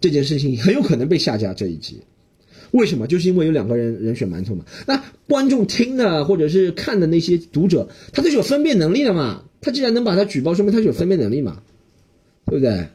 [0.00, 2.00] 这件事情，很有可能被下架这一集。
[2.72, 3.06] 为什么？
[3.06, 4.64] 就是因为有两个人人选馒头嘛。
[4.86, 9.42] 那观众听的或者是看的那些读者，他都是有分辨能力的嘛。
[9.60, 11.60] 他既然能把他举报，说明他是有分辨能力嘛，
[12.46, 12.86] 对不对？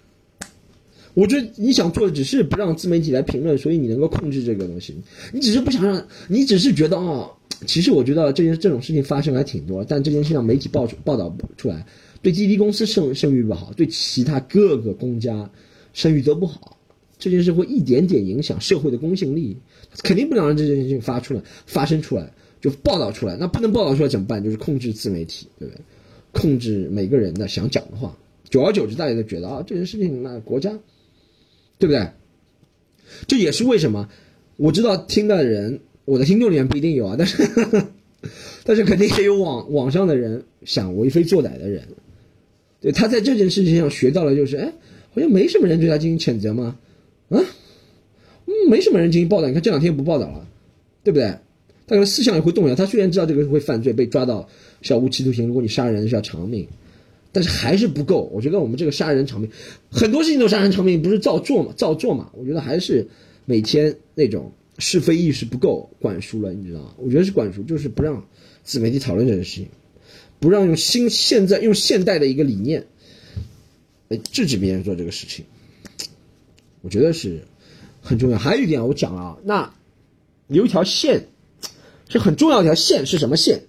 [1.14, 4.96] 我觉得你想做的只是不让自媒体来评论，所以你能够控制这个东西。
[5.32, 7.32] 你只是不想让，你只是觉得哦，
[7.66, 11.86] 其实我觉得这件这种事情发生还挺多，但这件事让媒体报出报道不出来，
[12.22, 15.50] 对滴滴公司声声誉不好，对其他各个公家
[15.94, 16.78] 声誉都不好。
[17.18, 19.56] 这件事会一点点影响社会的公信力，
[20.04, 23.38] 肯定不能让这件事情发出来、发生出来，就报道出来。
[23.38, 24.44] 那不能报道出来怎么办？
[24.44, 25.82] 就是控制自媒体，对不对？
[26.34, 28.16] 控制每个人的想讲的话。
[28.50, 30.70] 久而久之，大家都觉得啊，这件事情那国家，
[31.80, 32.08] 对不对？
[33.28, 34.10] 这也是为什么
[34.58, 37.44] 我知道听到的人，我的听众里面不一定有啊，但是
[38.64, 41.84] 但是肯定也有网网上的人想为非作歹的人，
[42.80, 44.72] 对他在这件事情上学到了，就是哎，
[45.14, 46.78] 好像没什么人对他进行谴责吗？
[47.30, 47.42] 啊，
[48.70, 49.48] 没什么人进行报道。
[49.48, 50.48] 你看这两天不报道了，
[51.04, 51.28] 对不对？
[51.88, 52.74] 他可能思想也会动摇。
[52.74, 54.48] 他虽然知道这个会犯罪，被抓到
[54.82, 56.68] 是要无期徒刑，如果你杀人是要偿命，
[57.32, 58.30] 但是还是不够。
[58.34, 59.50] 我觉得我们这个杀人偿命，
[59.92, 61.74] 很多事情都杀人偿命，不是照做嘛？
[61.78, 62.32] 照做嘛？
[62.34, 63.08] 我觉得还是
[63.46, 66.94] 每天那种是非意识不够管输了，你知道吗？
[66.98, 68.26] 我觉得是管输，就是不让
[68.64, 69.68] 自媒体讨论这件事情，
[70.40, 72.86] 不让用新现在用现代的一个理念
[74.08, 75.46] 来制止别人做这个事情。
[76.82, 77.42] 我觉得是
[78.02, 78.38] 很重要。
[78.38, 79.74] 还有一点，我讲了啊，那
[80.48, 81.28] 有一条线
[82.08, 83.64] 是很重要一条线是什么线？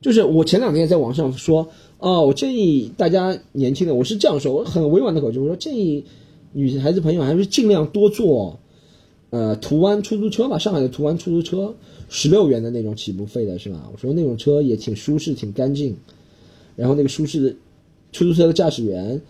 [0.00, 6.04] 就是我前两天在网上说，哦，我建议大家年轻的，我是这样说，我很委婉的口气，我说建议
[6.52, 8.59] 女孩子朋友还是尽量多做，
[9.30, 11.74] 呃，途安出租车吧，上海的途安出租车，
[12.08, 13.88] 十六元的那种起步费的是吧？
[13.92, 15.96] 我说那种车也挺舒适，挺干净，
[16.76, 17.56] 然后那个舒适的
[18.12, 19.20] 出租车的驾驶员。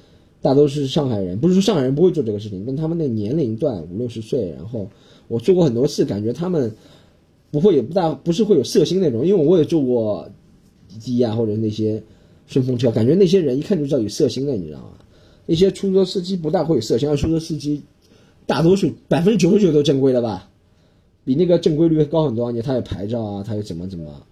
[0.43, 4.89] 大都是上海人，不是说上海人不会做这个事情，跟他们那年龄段五六十岁，然后
[5.29, 6.73] 我做过很多次，感觉他们
[7.51, 10.27] 不会也不大不是会有色心那种，因为我也坐过
[10.89, 12.03] 滴滴啊或者那些
[12.47, 14.93] 顺风车，感觉那些人一看就知道有色心的，你知道吗？
[15.45, 17.83] 那些出租车司机不大会有色心，而出租车司机
[18.51, 20.51] 大多数百分之九十九都正规的吧，
[21.25, 24.27] 比那个正规率高很多，你他有牌照啊，他有怎么怎么，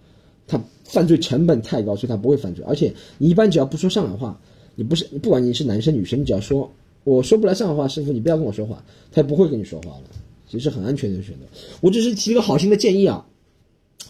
[0.45, 4.37] 他犯罪成本太高，所以他不会犯罪，而且你一般只要不说上海话。
[4.75, 6.69] 你不是，不管你是男生女生，你只要说
[7.05, 10.03] 我说不来上海话，师傅你不要跟我说话，他也不会跟你说话了。
[10.49, 11.45] 其实很安全的选择。
[11.79, 13.25] 我只是提个好心的建议啊，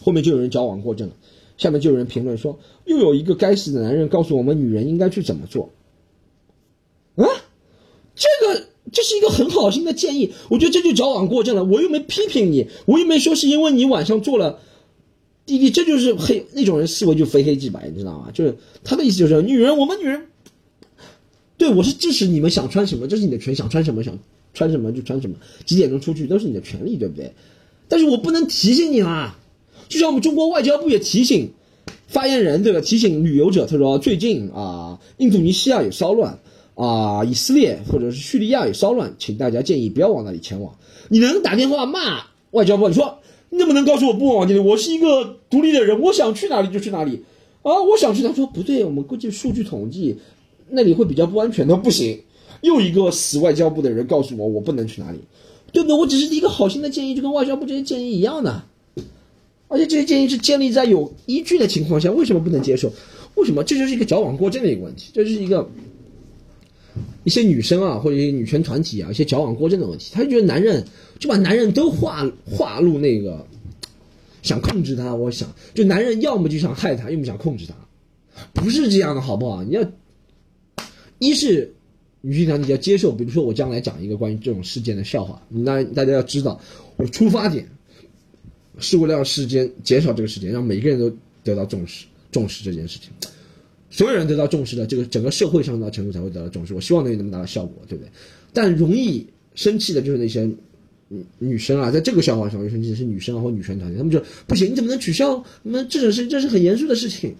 [0.02, 1.14] 后面就有人矫枉过正了，
[1.56, 5.70] 下面就有人评论说，又有一个该死的男人告诉我们女人应该去怎么做。
[7.14, 7.24] 啊，
[8.16, 11.64] 这个这是一个很好心的建议，我觉得这就矫枉过正了。
[11.64, 14.58] 我又没批评你，我又没说是因为你晚上做了。
[15.46, 18.28] 弟弟，这就是黑那种人思维就非黑即白，你知道吗？
[18.32, 20.26] 就是他的意思就是女人，我们女人。
[21.56, 24.16] 对，我是支持你们想穿什么，这是你的权，想穿什么想
[24.54, 27.32] 穿什么就穿什么，几点钟出去都是你的权利，对不对？
[27.88, 29.36] 但是我不能提醒你啦，
[29.88, 31.50] 就像我们中国外交部也提醒
[32.06, 32.80] 发言人，对吧？
[32.80, 36.38] 提醒旅游者，他说最近啊，印度尼西亚有骚乱
[36.80, 40.74] 啊，以色列或者是叙利亚有骚乱，请大家建议不要往那里前往。
[41.10, 42.88] 你能打电话骂外交部？
[42.88, 43.18] 你说
[43.50, 44.58] 你怎么能告诉我不往那里？
[44.58, 47.22] 我是一个独立的人，我想去哪里就去哪里
[47.60, 47.82] 啊！
[47.82, 50.16] 我想去，他说不对，我们根据数据统计。
[50.70, 52.18] 那里会比较不安全的，不行。
[52.62, 55.18] 又一个死外交部的人告诉我，我不能去哪里，
[55.72, 55.98] 对不对？
[55.98, 58.62] 我只是一个好心的建议，就跟外交部这些建议一样的。
[59.68, 62.90] 而且这些建议是建立在有依据的情况下，为什么不能接受？
[63.34, 63.62] 为什么？
[63.64, 65.68] 这就是一个矫枉过正的一个问题，这就是一个
[67.24, 70.10] 一些女生啊，或者一些女权团体啊，一些矫枉过正的问题。
[70.14, 70.84] 他就觉得男人
[71.18, 73.46] 就把男人都划划入那个
[74.42, 77.74] 想控制他，我想就男人要么就想害他，要么想控制他，
[78.52, 79.62] 不是这样的，好不好？
[79.62, 79.84] 你要。
[81.22, 81.74] 一是
[82.22, 86.58] 女性团体要接受，比如说我将来讲一个关于这种事件的笑话，那大家要知道，
[86.96, 87.68] 我出发点
[88.78, 93.10] 是为了让事件减少这个事件，让每个人都得到重视，重视这件事情，
[93.90, 96.72] 所有人得到重视的这个整个社会上的程度才会得到重视。
[96.72, 98.10] 我希望能有那么大的效果，对不对？
[98.52, 100.48] 但容易生气的就是那些
[101.08, 105.44] 女女生啊，在这个笑话上容易生气的是女生啊或女权团体，他们就不行，你怎么能取消？
[105.64, 107.34] 那这种事这是很严肃的事情。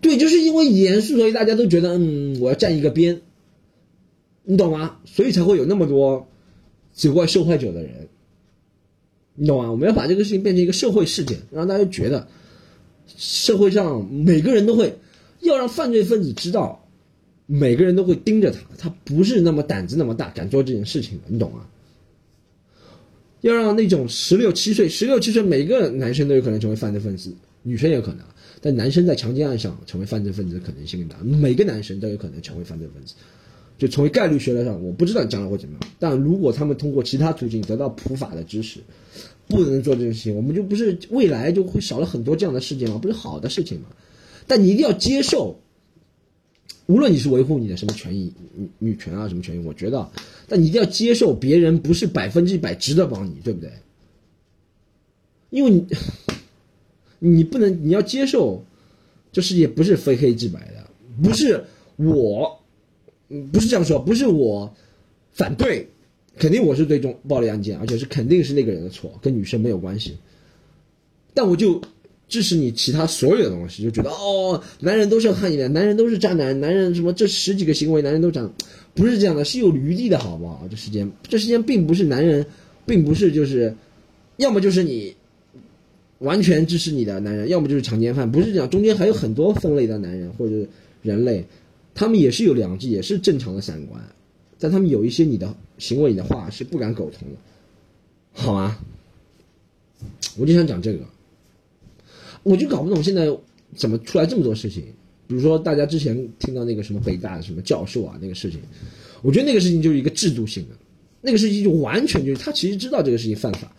[0.00, 3.20] 对，就是因为严肃，所以大家都觉得，嗯，我要站一个边，
[4.44, 4.96] 你懂吗？
[5.04, 6.26] 所以才会有那么多
[6.94, 8.08] 责怪受害者的人，
[9.34, 9.70] 你懂吗？
[9.70, 12.26] 我们要把这个事情变成一个社会事件，让大家觉得
[13.18, 14.94] 社会上每个人都会
[15.40, 16.86] 要让犯罪分子知道，
[17.46, 21.66] 每个人都会盯着他，他不是那么胆子那么大，敢做这件事情的，你懂吗？
[23.40, 28.24] 要让那种十六七岁、十六七岁每个男生都有可能成为犯罪分子，女生也有可能。
[28.60, 33.14] 但男生在强奸案上成为犯罪分子的可能性更大，每个男生都有可能成为犯罪分子，
[33.78, 35.90] 就从概率学来上，我不知道将来会怎么样。
[35.98, 38.80] 但如果他们通过其他途径得到普法的知识，
[39.48, 42.98] 不能做这件事情，我们就不是未来就会少了很多这样的事件吗？
[42.98, 43.86] 不是好的事情吗？
[44.50, 45.60] 但你一定要接受，
[46.86, 50.10] 无论你是维护你的什么权益，女女权啊什么权益，我觉得，
[50.48, 53.70] 但你一定要接受别人不是百分之一百值得帮你，对不对？
[55.50, 55.86] 因为你。
[57.22, 58.64] 你不能，你要接受，
[59.30, 60.90] 这世界不是非黑即白的，
[61.22, 61.62] 不是
[61.96, 62.58] 我，
[63.52, 64.74] 不是这样说，不是我
[65.30, 65.86] 反对，
[66.38, 70.16] 肯定我是对这种暴力案件，而且是肯定是那个人的错，跟女生没有关系。
[71.34, 71.82] 但我就
[72.30, 78.50] 支持你其他所有的东西，就觉得哦，男人都是叛逆的，男人都是渣男，男人什么这十几个行为，男人都长，
[78.94, 80.66] 不是这样的，是有余地的，好不好？
[80.70, 82.46] 这世间，这世间并不是男人，
[82.86, 83.74] 并不是就是，
[84.36, 85.14] 要么就是你
[86.20, 90.64] 完全支持你的男人，要么就是强奸犯，不是这样，中间还有很多分类的男人或者
[91.02, 91.44] 人类，
[91.94, 94.00] 他们也是有良知，也是正常的三观，
[94.58, 97.34] 但他们有一些你的行为、你的话是不敢苟同的，
[98.32, 98.78] 好吗？
[100.38, 101.00] 我就想讲这个，
[102.42, 103.26] 我就搞不懂现在
[103.74, 104.84] 怎么出来这么多事情。
[105.26, 108.58] 比如说，大家之前听到那个什么北大的什么教授啊，那个事情，
[109.22, 110.74] 我觉得那个事情就是一个制度性的，
[111.20, 113.70] 那个事情就完全就是他其实知道这个事情犯法，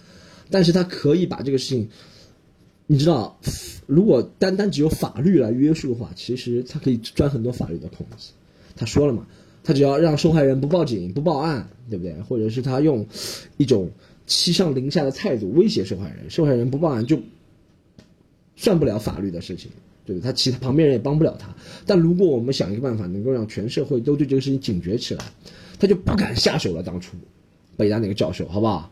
[0.49, 1.89] 但是他可以把这个事情，
[2.87, 3.37] 你知道，
[3.85, 8.31] 如果单单只有法律来约束的话，其实他可以钻很多法律的空子。
[8.77, 9.27] 他说了嘛，
[9.61, 12.13] 他只要让受害人不报警、不报案，对不对？
[12.21, 13.05] 或者是他用
[13.57, 13.91] 一种
[14.25, 17.19] 欺上凌下的态度威胁受害人，受害人不报案就
[18.61, 19.71] 算不了法律的事情，
[20.05, 20.21] 对不？
[20.21, 21.47] 他其他旁边人也帮不了他。
[21.87, 25.25] 但如果我们想一个办法，能够让全社会都对这个事情警觉起来，
[25.79, 26.83] 他就不敢下手了。
[26.83, 27.17] 当初
[27.75, 28.91] 北大那个教授，好不好？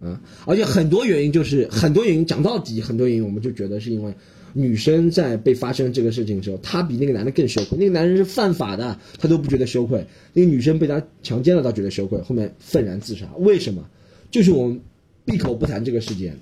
[0.00, 0.16] 嗯，
[0.46, 4.14] 而且很多原因就是很多原因，讲到底很多原因，我们就觉得是因为
[4.52, 7.76] 女生在被发生这个事情的时候，她比那个男的更羞愧。
[7.76, 9.98] 那个男人是犯法的，他都不觉得羞愧；
[10.34, 13.26] 那个女生被他强奸了，倒觉得羞愧，后面愤然自杀。
[13.38, 13.84] 为什么？
[14.30, 14.80] 就是我们
[15.24, 16.38] 闭口不谈这个事件。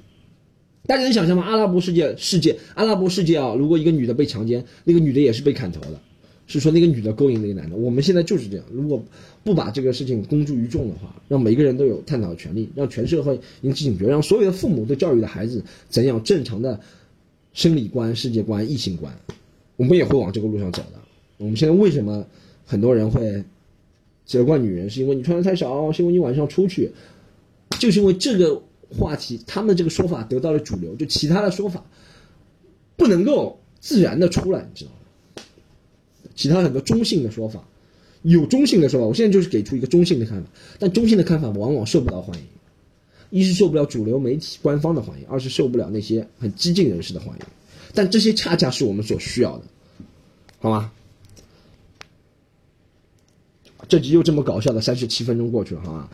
[0.89, 1.43] 大家能想象吗？
[1.43, 6.01] 阿拉伯世界世界，阿拉伯世界啊，如果一个女的被强奸，那个女的也是被砍头的，
[6.47, 7.77] 是说那个女的勾引那个男的。
[7.77, 9.05] 我们现在就是这样，如果
[9.45, 16.81] 不把这个事情公诸于众的话，让每个人都有探讨的权利，让全社会引起警觉，让所有的父母都教育的孩子怎样正常的
[17.53, 19.15] 生理观、世界观、异性观，
[19.77, 20.99] 我们也会往这个路上走的。
[21.37, 22.27] 我们现在为什么
[22.65, 23.45] 很多人会
[24.25, 26.91] 责怪女人，是因为你穿的太少，是因为你晚上出去，
[27.79, 28.63] 就是因为这个
[28.97, 31.85] 话题，他们这个说法得到了主流，就其他的说法
[32.97, 34.97] 不能够自然的出来，你知道吗？
[36.35, 37.65] 其他很多中性的说法，
[38.23, 42.45] 有中性的说法，我现在就是给出一个中性的看法，但中性的看法往往受不到欢迎，
[43.31, 47.47] 一是受不了主流媒体官方的欢迎，二是受不了那些很激进人士的欢迎，
[47.95, 49.65] 但这些恰恰是我们所需要的，
[50.61, 50.93] 好吗？
[53.89, 56.09] 这集又这么搞笑的三十七分钟过去了，好吗？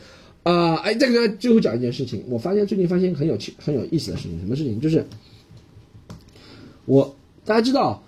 [0.45, 4.79] 啊、哎，这个最后讲一件事情，我发现最近发现很有趣、很有意思的事情，什么事情？
[4.79, 5.05] 就是
[6.85, 7.17] 我
[7.47, 8.03] 大家知道，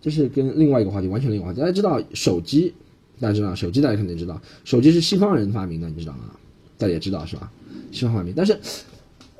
[0.00, 1.60] 这是跟另外一个话题完全另一个话题。
[1.60, 2.74] 大家知道手机，
[3.20, 6.30] 大家知道手机，大家肯定知道，手机是西方人发明的，你知道吗？
[6.76, 7.50] 大家也知道是吧？
[7.92, 8.58] 西方发明，但是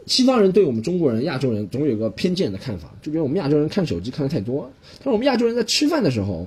[0.06, 4.70] 西方人对我们中国人、亚洲人总有个偏见的看法，就觉得我们亚洲人看手机看的太多。
[4.98, 6.46] 他说我们亚洲人在吃饭的时候，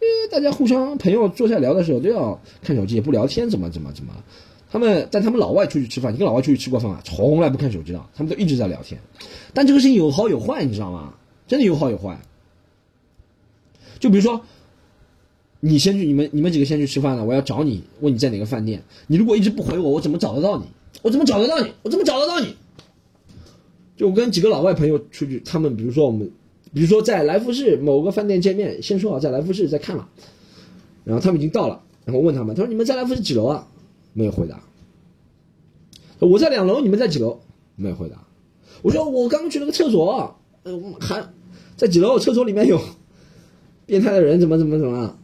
[0.00, 4.12] 因为，大家互相朋友坐下聊的时候都要看手机，也不聊天，怎么怎么怎么。
[4.72, 6.98] 他们但他们老外出去吃饭，你跟老外出去吃过饭吗？
[7.04, 8.98] 从来不看手机的，他们都一直在聊天。
[9.52, 11.12] 但这个事情有好有坏，你知道吗？
[11.46, 12.18] 真的有好有坏。
[14.00, 14.40] 就比如说，
[15.60, 18.82] 你先去，你们你们几个先去吃饭了，我要找你，问你在哪个饭店。
[19.08, 20.64] 你如果一直不回我，我怎么找得到你？
[21.02, 21.70] 我怎么找得到你？
[21.82, 22.56] 我怎么找得到你？
[23.98, 26.30] 就我跟几个老外朋友出去，他们比如说我们，
[26.72, 30.08] 比如说在来福士某个饭店见面，先说好在来福士再看嘛。
[31.04, 33.68] 然后他们已经到了，然后问他们，他说你们在来福士几楼啊？
[34.12, 34.60] 没有回答。
[36.18, 37.40] 我在两楼，你们在几楼？
[37.74, 38.16] 没有回答。
[38.82, 41.24] 我说我刚去了个厕所，呃，还
[41.76, 42.18] 在几楼？
[42.18, 42.80] 厕所里面有
[43.86, 45.16] 变态的人，怎么怎么怎么？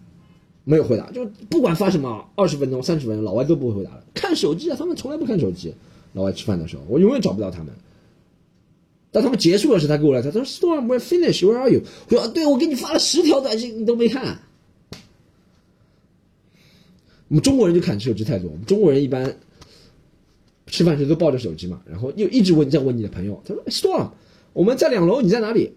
[0.64, 1.10] 没有回答。
[1.12, 4.04] 就不管发什么，二十分钟、三十分钟，老外都不会回答了。
[4.12, 5.72] 看手机啊，他们从来不看手机。
[6.14, 7.72] 老外吃饭的时候，我永远找不到他们。
[9.10, 11.46] 当他们结束的时候，他给我来，他说：“Storm, we're finished.
[11.46, 11.80] Where are you？”
[12.10, 14.38] 我说：“对，我给你发了十条短信，你都没看。”
[17.28, 19.36] 我们中国人就看手机太多，我们中国人一般
[20.66, 24.10] 吃饭时都抱着手机嘛，然后又一直问在问你的朋友，他说：“Storm，
[24.52, 25.72] 我们在两楼，你在哪里？”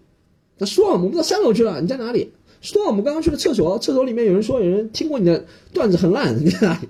[0.58, 2.32] 他说：“我们到三楼去了，你在哪里
[2.62, 6.88] ？”Storm，我们刚刚去了厕所，厕所里面有人说有人听过你的段子很烂，你在哪里？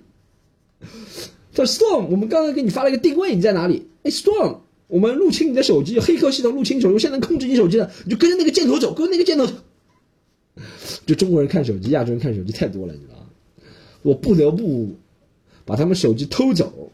[1.55, 4.59] 他说：“Storm，我们刚刚给你发了一个定位，你在哪里？”哎，Storm，
[4.89, 9.53] 我们入侵你的手机，黑客系统入侵手机，现在控制你手机了，你就跟着那个箭头走，跟着那个箭头走。
[11.07, 13.12] 就中国人看手机，亚洲人看手机太多了，你知道？
[14.03, 14.95] 我不得不
[15.65, 16.91] 把他们手机偷走，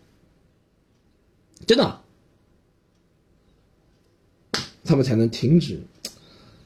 [1.66, 2.00] 真的，
[4.84, 5.78] 他们才能停止。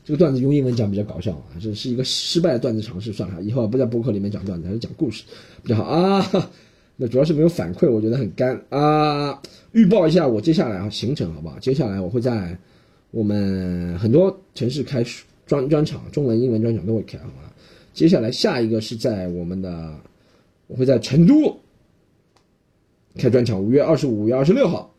[0.04, 5.22] 这个段子用英文讲比较搞笑啊，这是一个失败的段子尝试，算了，以后不在博客里面讲段子，还是讲故事
[5.62, 6.50] 比较好啊。
[6.96, 9.40] 那主要是没有反馈，我觉得很干啊。
[9.70, 11.56] 预报一下我接下来啊行程好不好？
[11.60, 12.58] 接下来我会在
[13.12, 15.04] 我们很多城市开
[15.46, 17.52] 专专场，中文、英文专场都会开，好吗？
[17.94, 19.94] 接下来下一个是在我们的，
[20.66, 21.58] 我会在成都
[23.16, 24.94] 开专场，五月二十五、五月二十六号，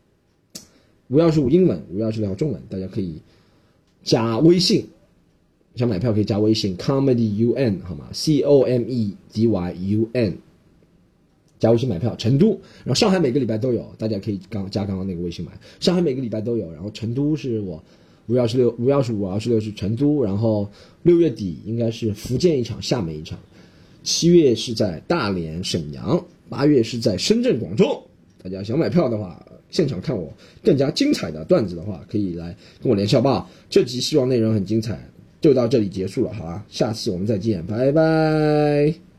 [1.08, 3.22] 五月二十五英文，五月二十六号中文，大家可以
[4.04, 4.88] 加微信，
[5.76, 10.38] 想买票可以加微信 comedy un 好吗？c o m e d y u n，
[11.60, 17.84] 加微信买票，成都，然后上海每个礼拜都有，大家可以刚加刚刚那个微信买，上海每个礼拜都有，然后成都是我。
[18.28, 20.70] 五月二十六、五月二十五、二十六是成都，然后
[21.02, 23.38] 六月底应该是福建一场，厦门一场，
[24.04, 28.02] 七月是在大连、沈阳，八月是在深圳、广州。
[28.44, 30.32] 大家想买票的话，现场看我
[30.62, 33.50] 更加精彩的段子的话，可以来跟我联系好不好？
[33.70, 35.00] 这集希望内容很精彩，
[35.40, 36.66] 就到这里结束了，好吧？
[36.70, 39.13] 下次我们再见，拜拜。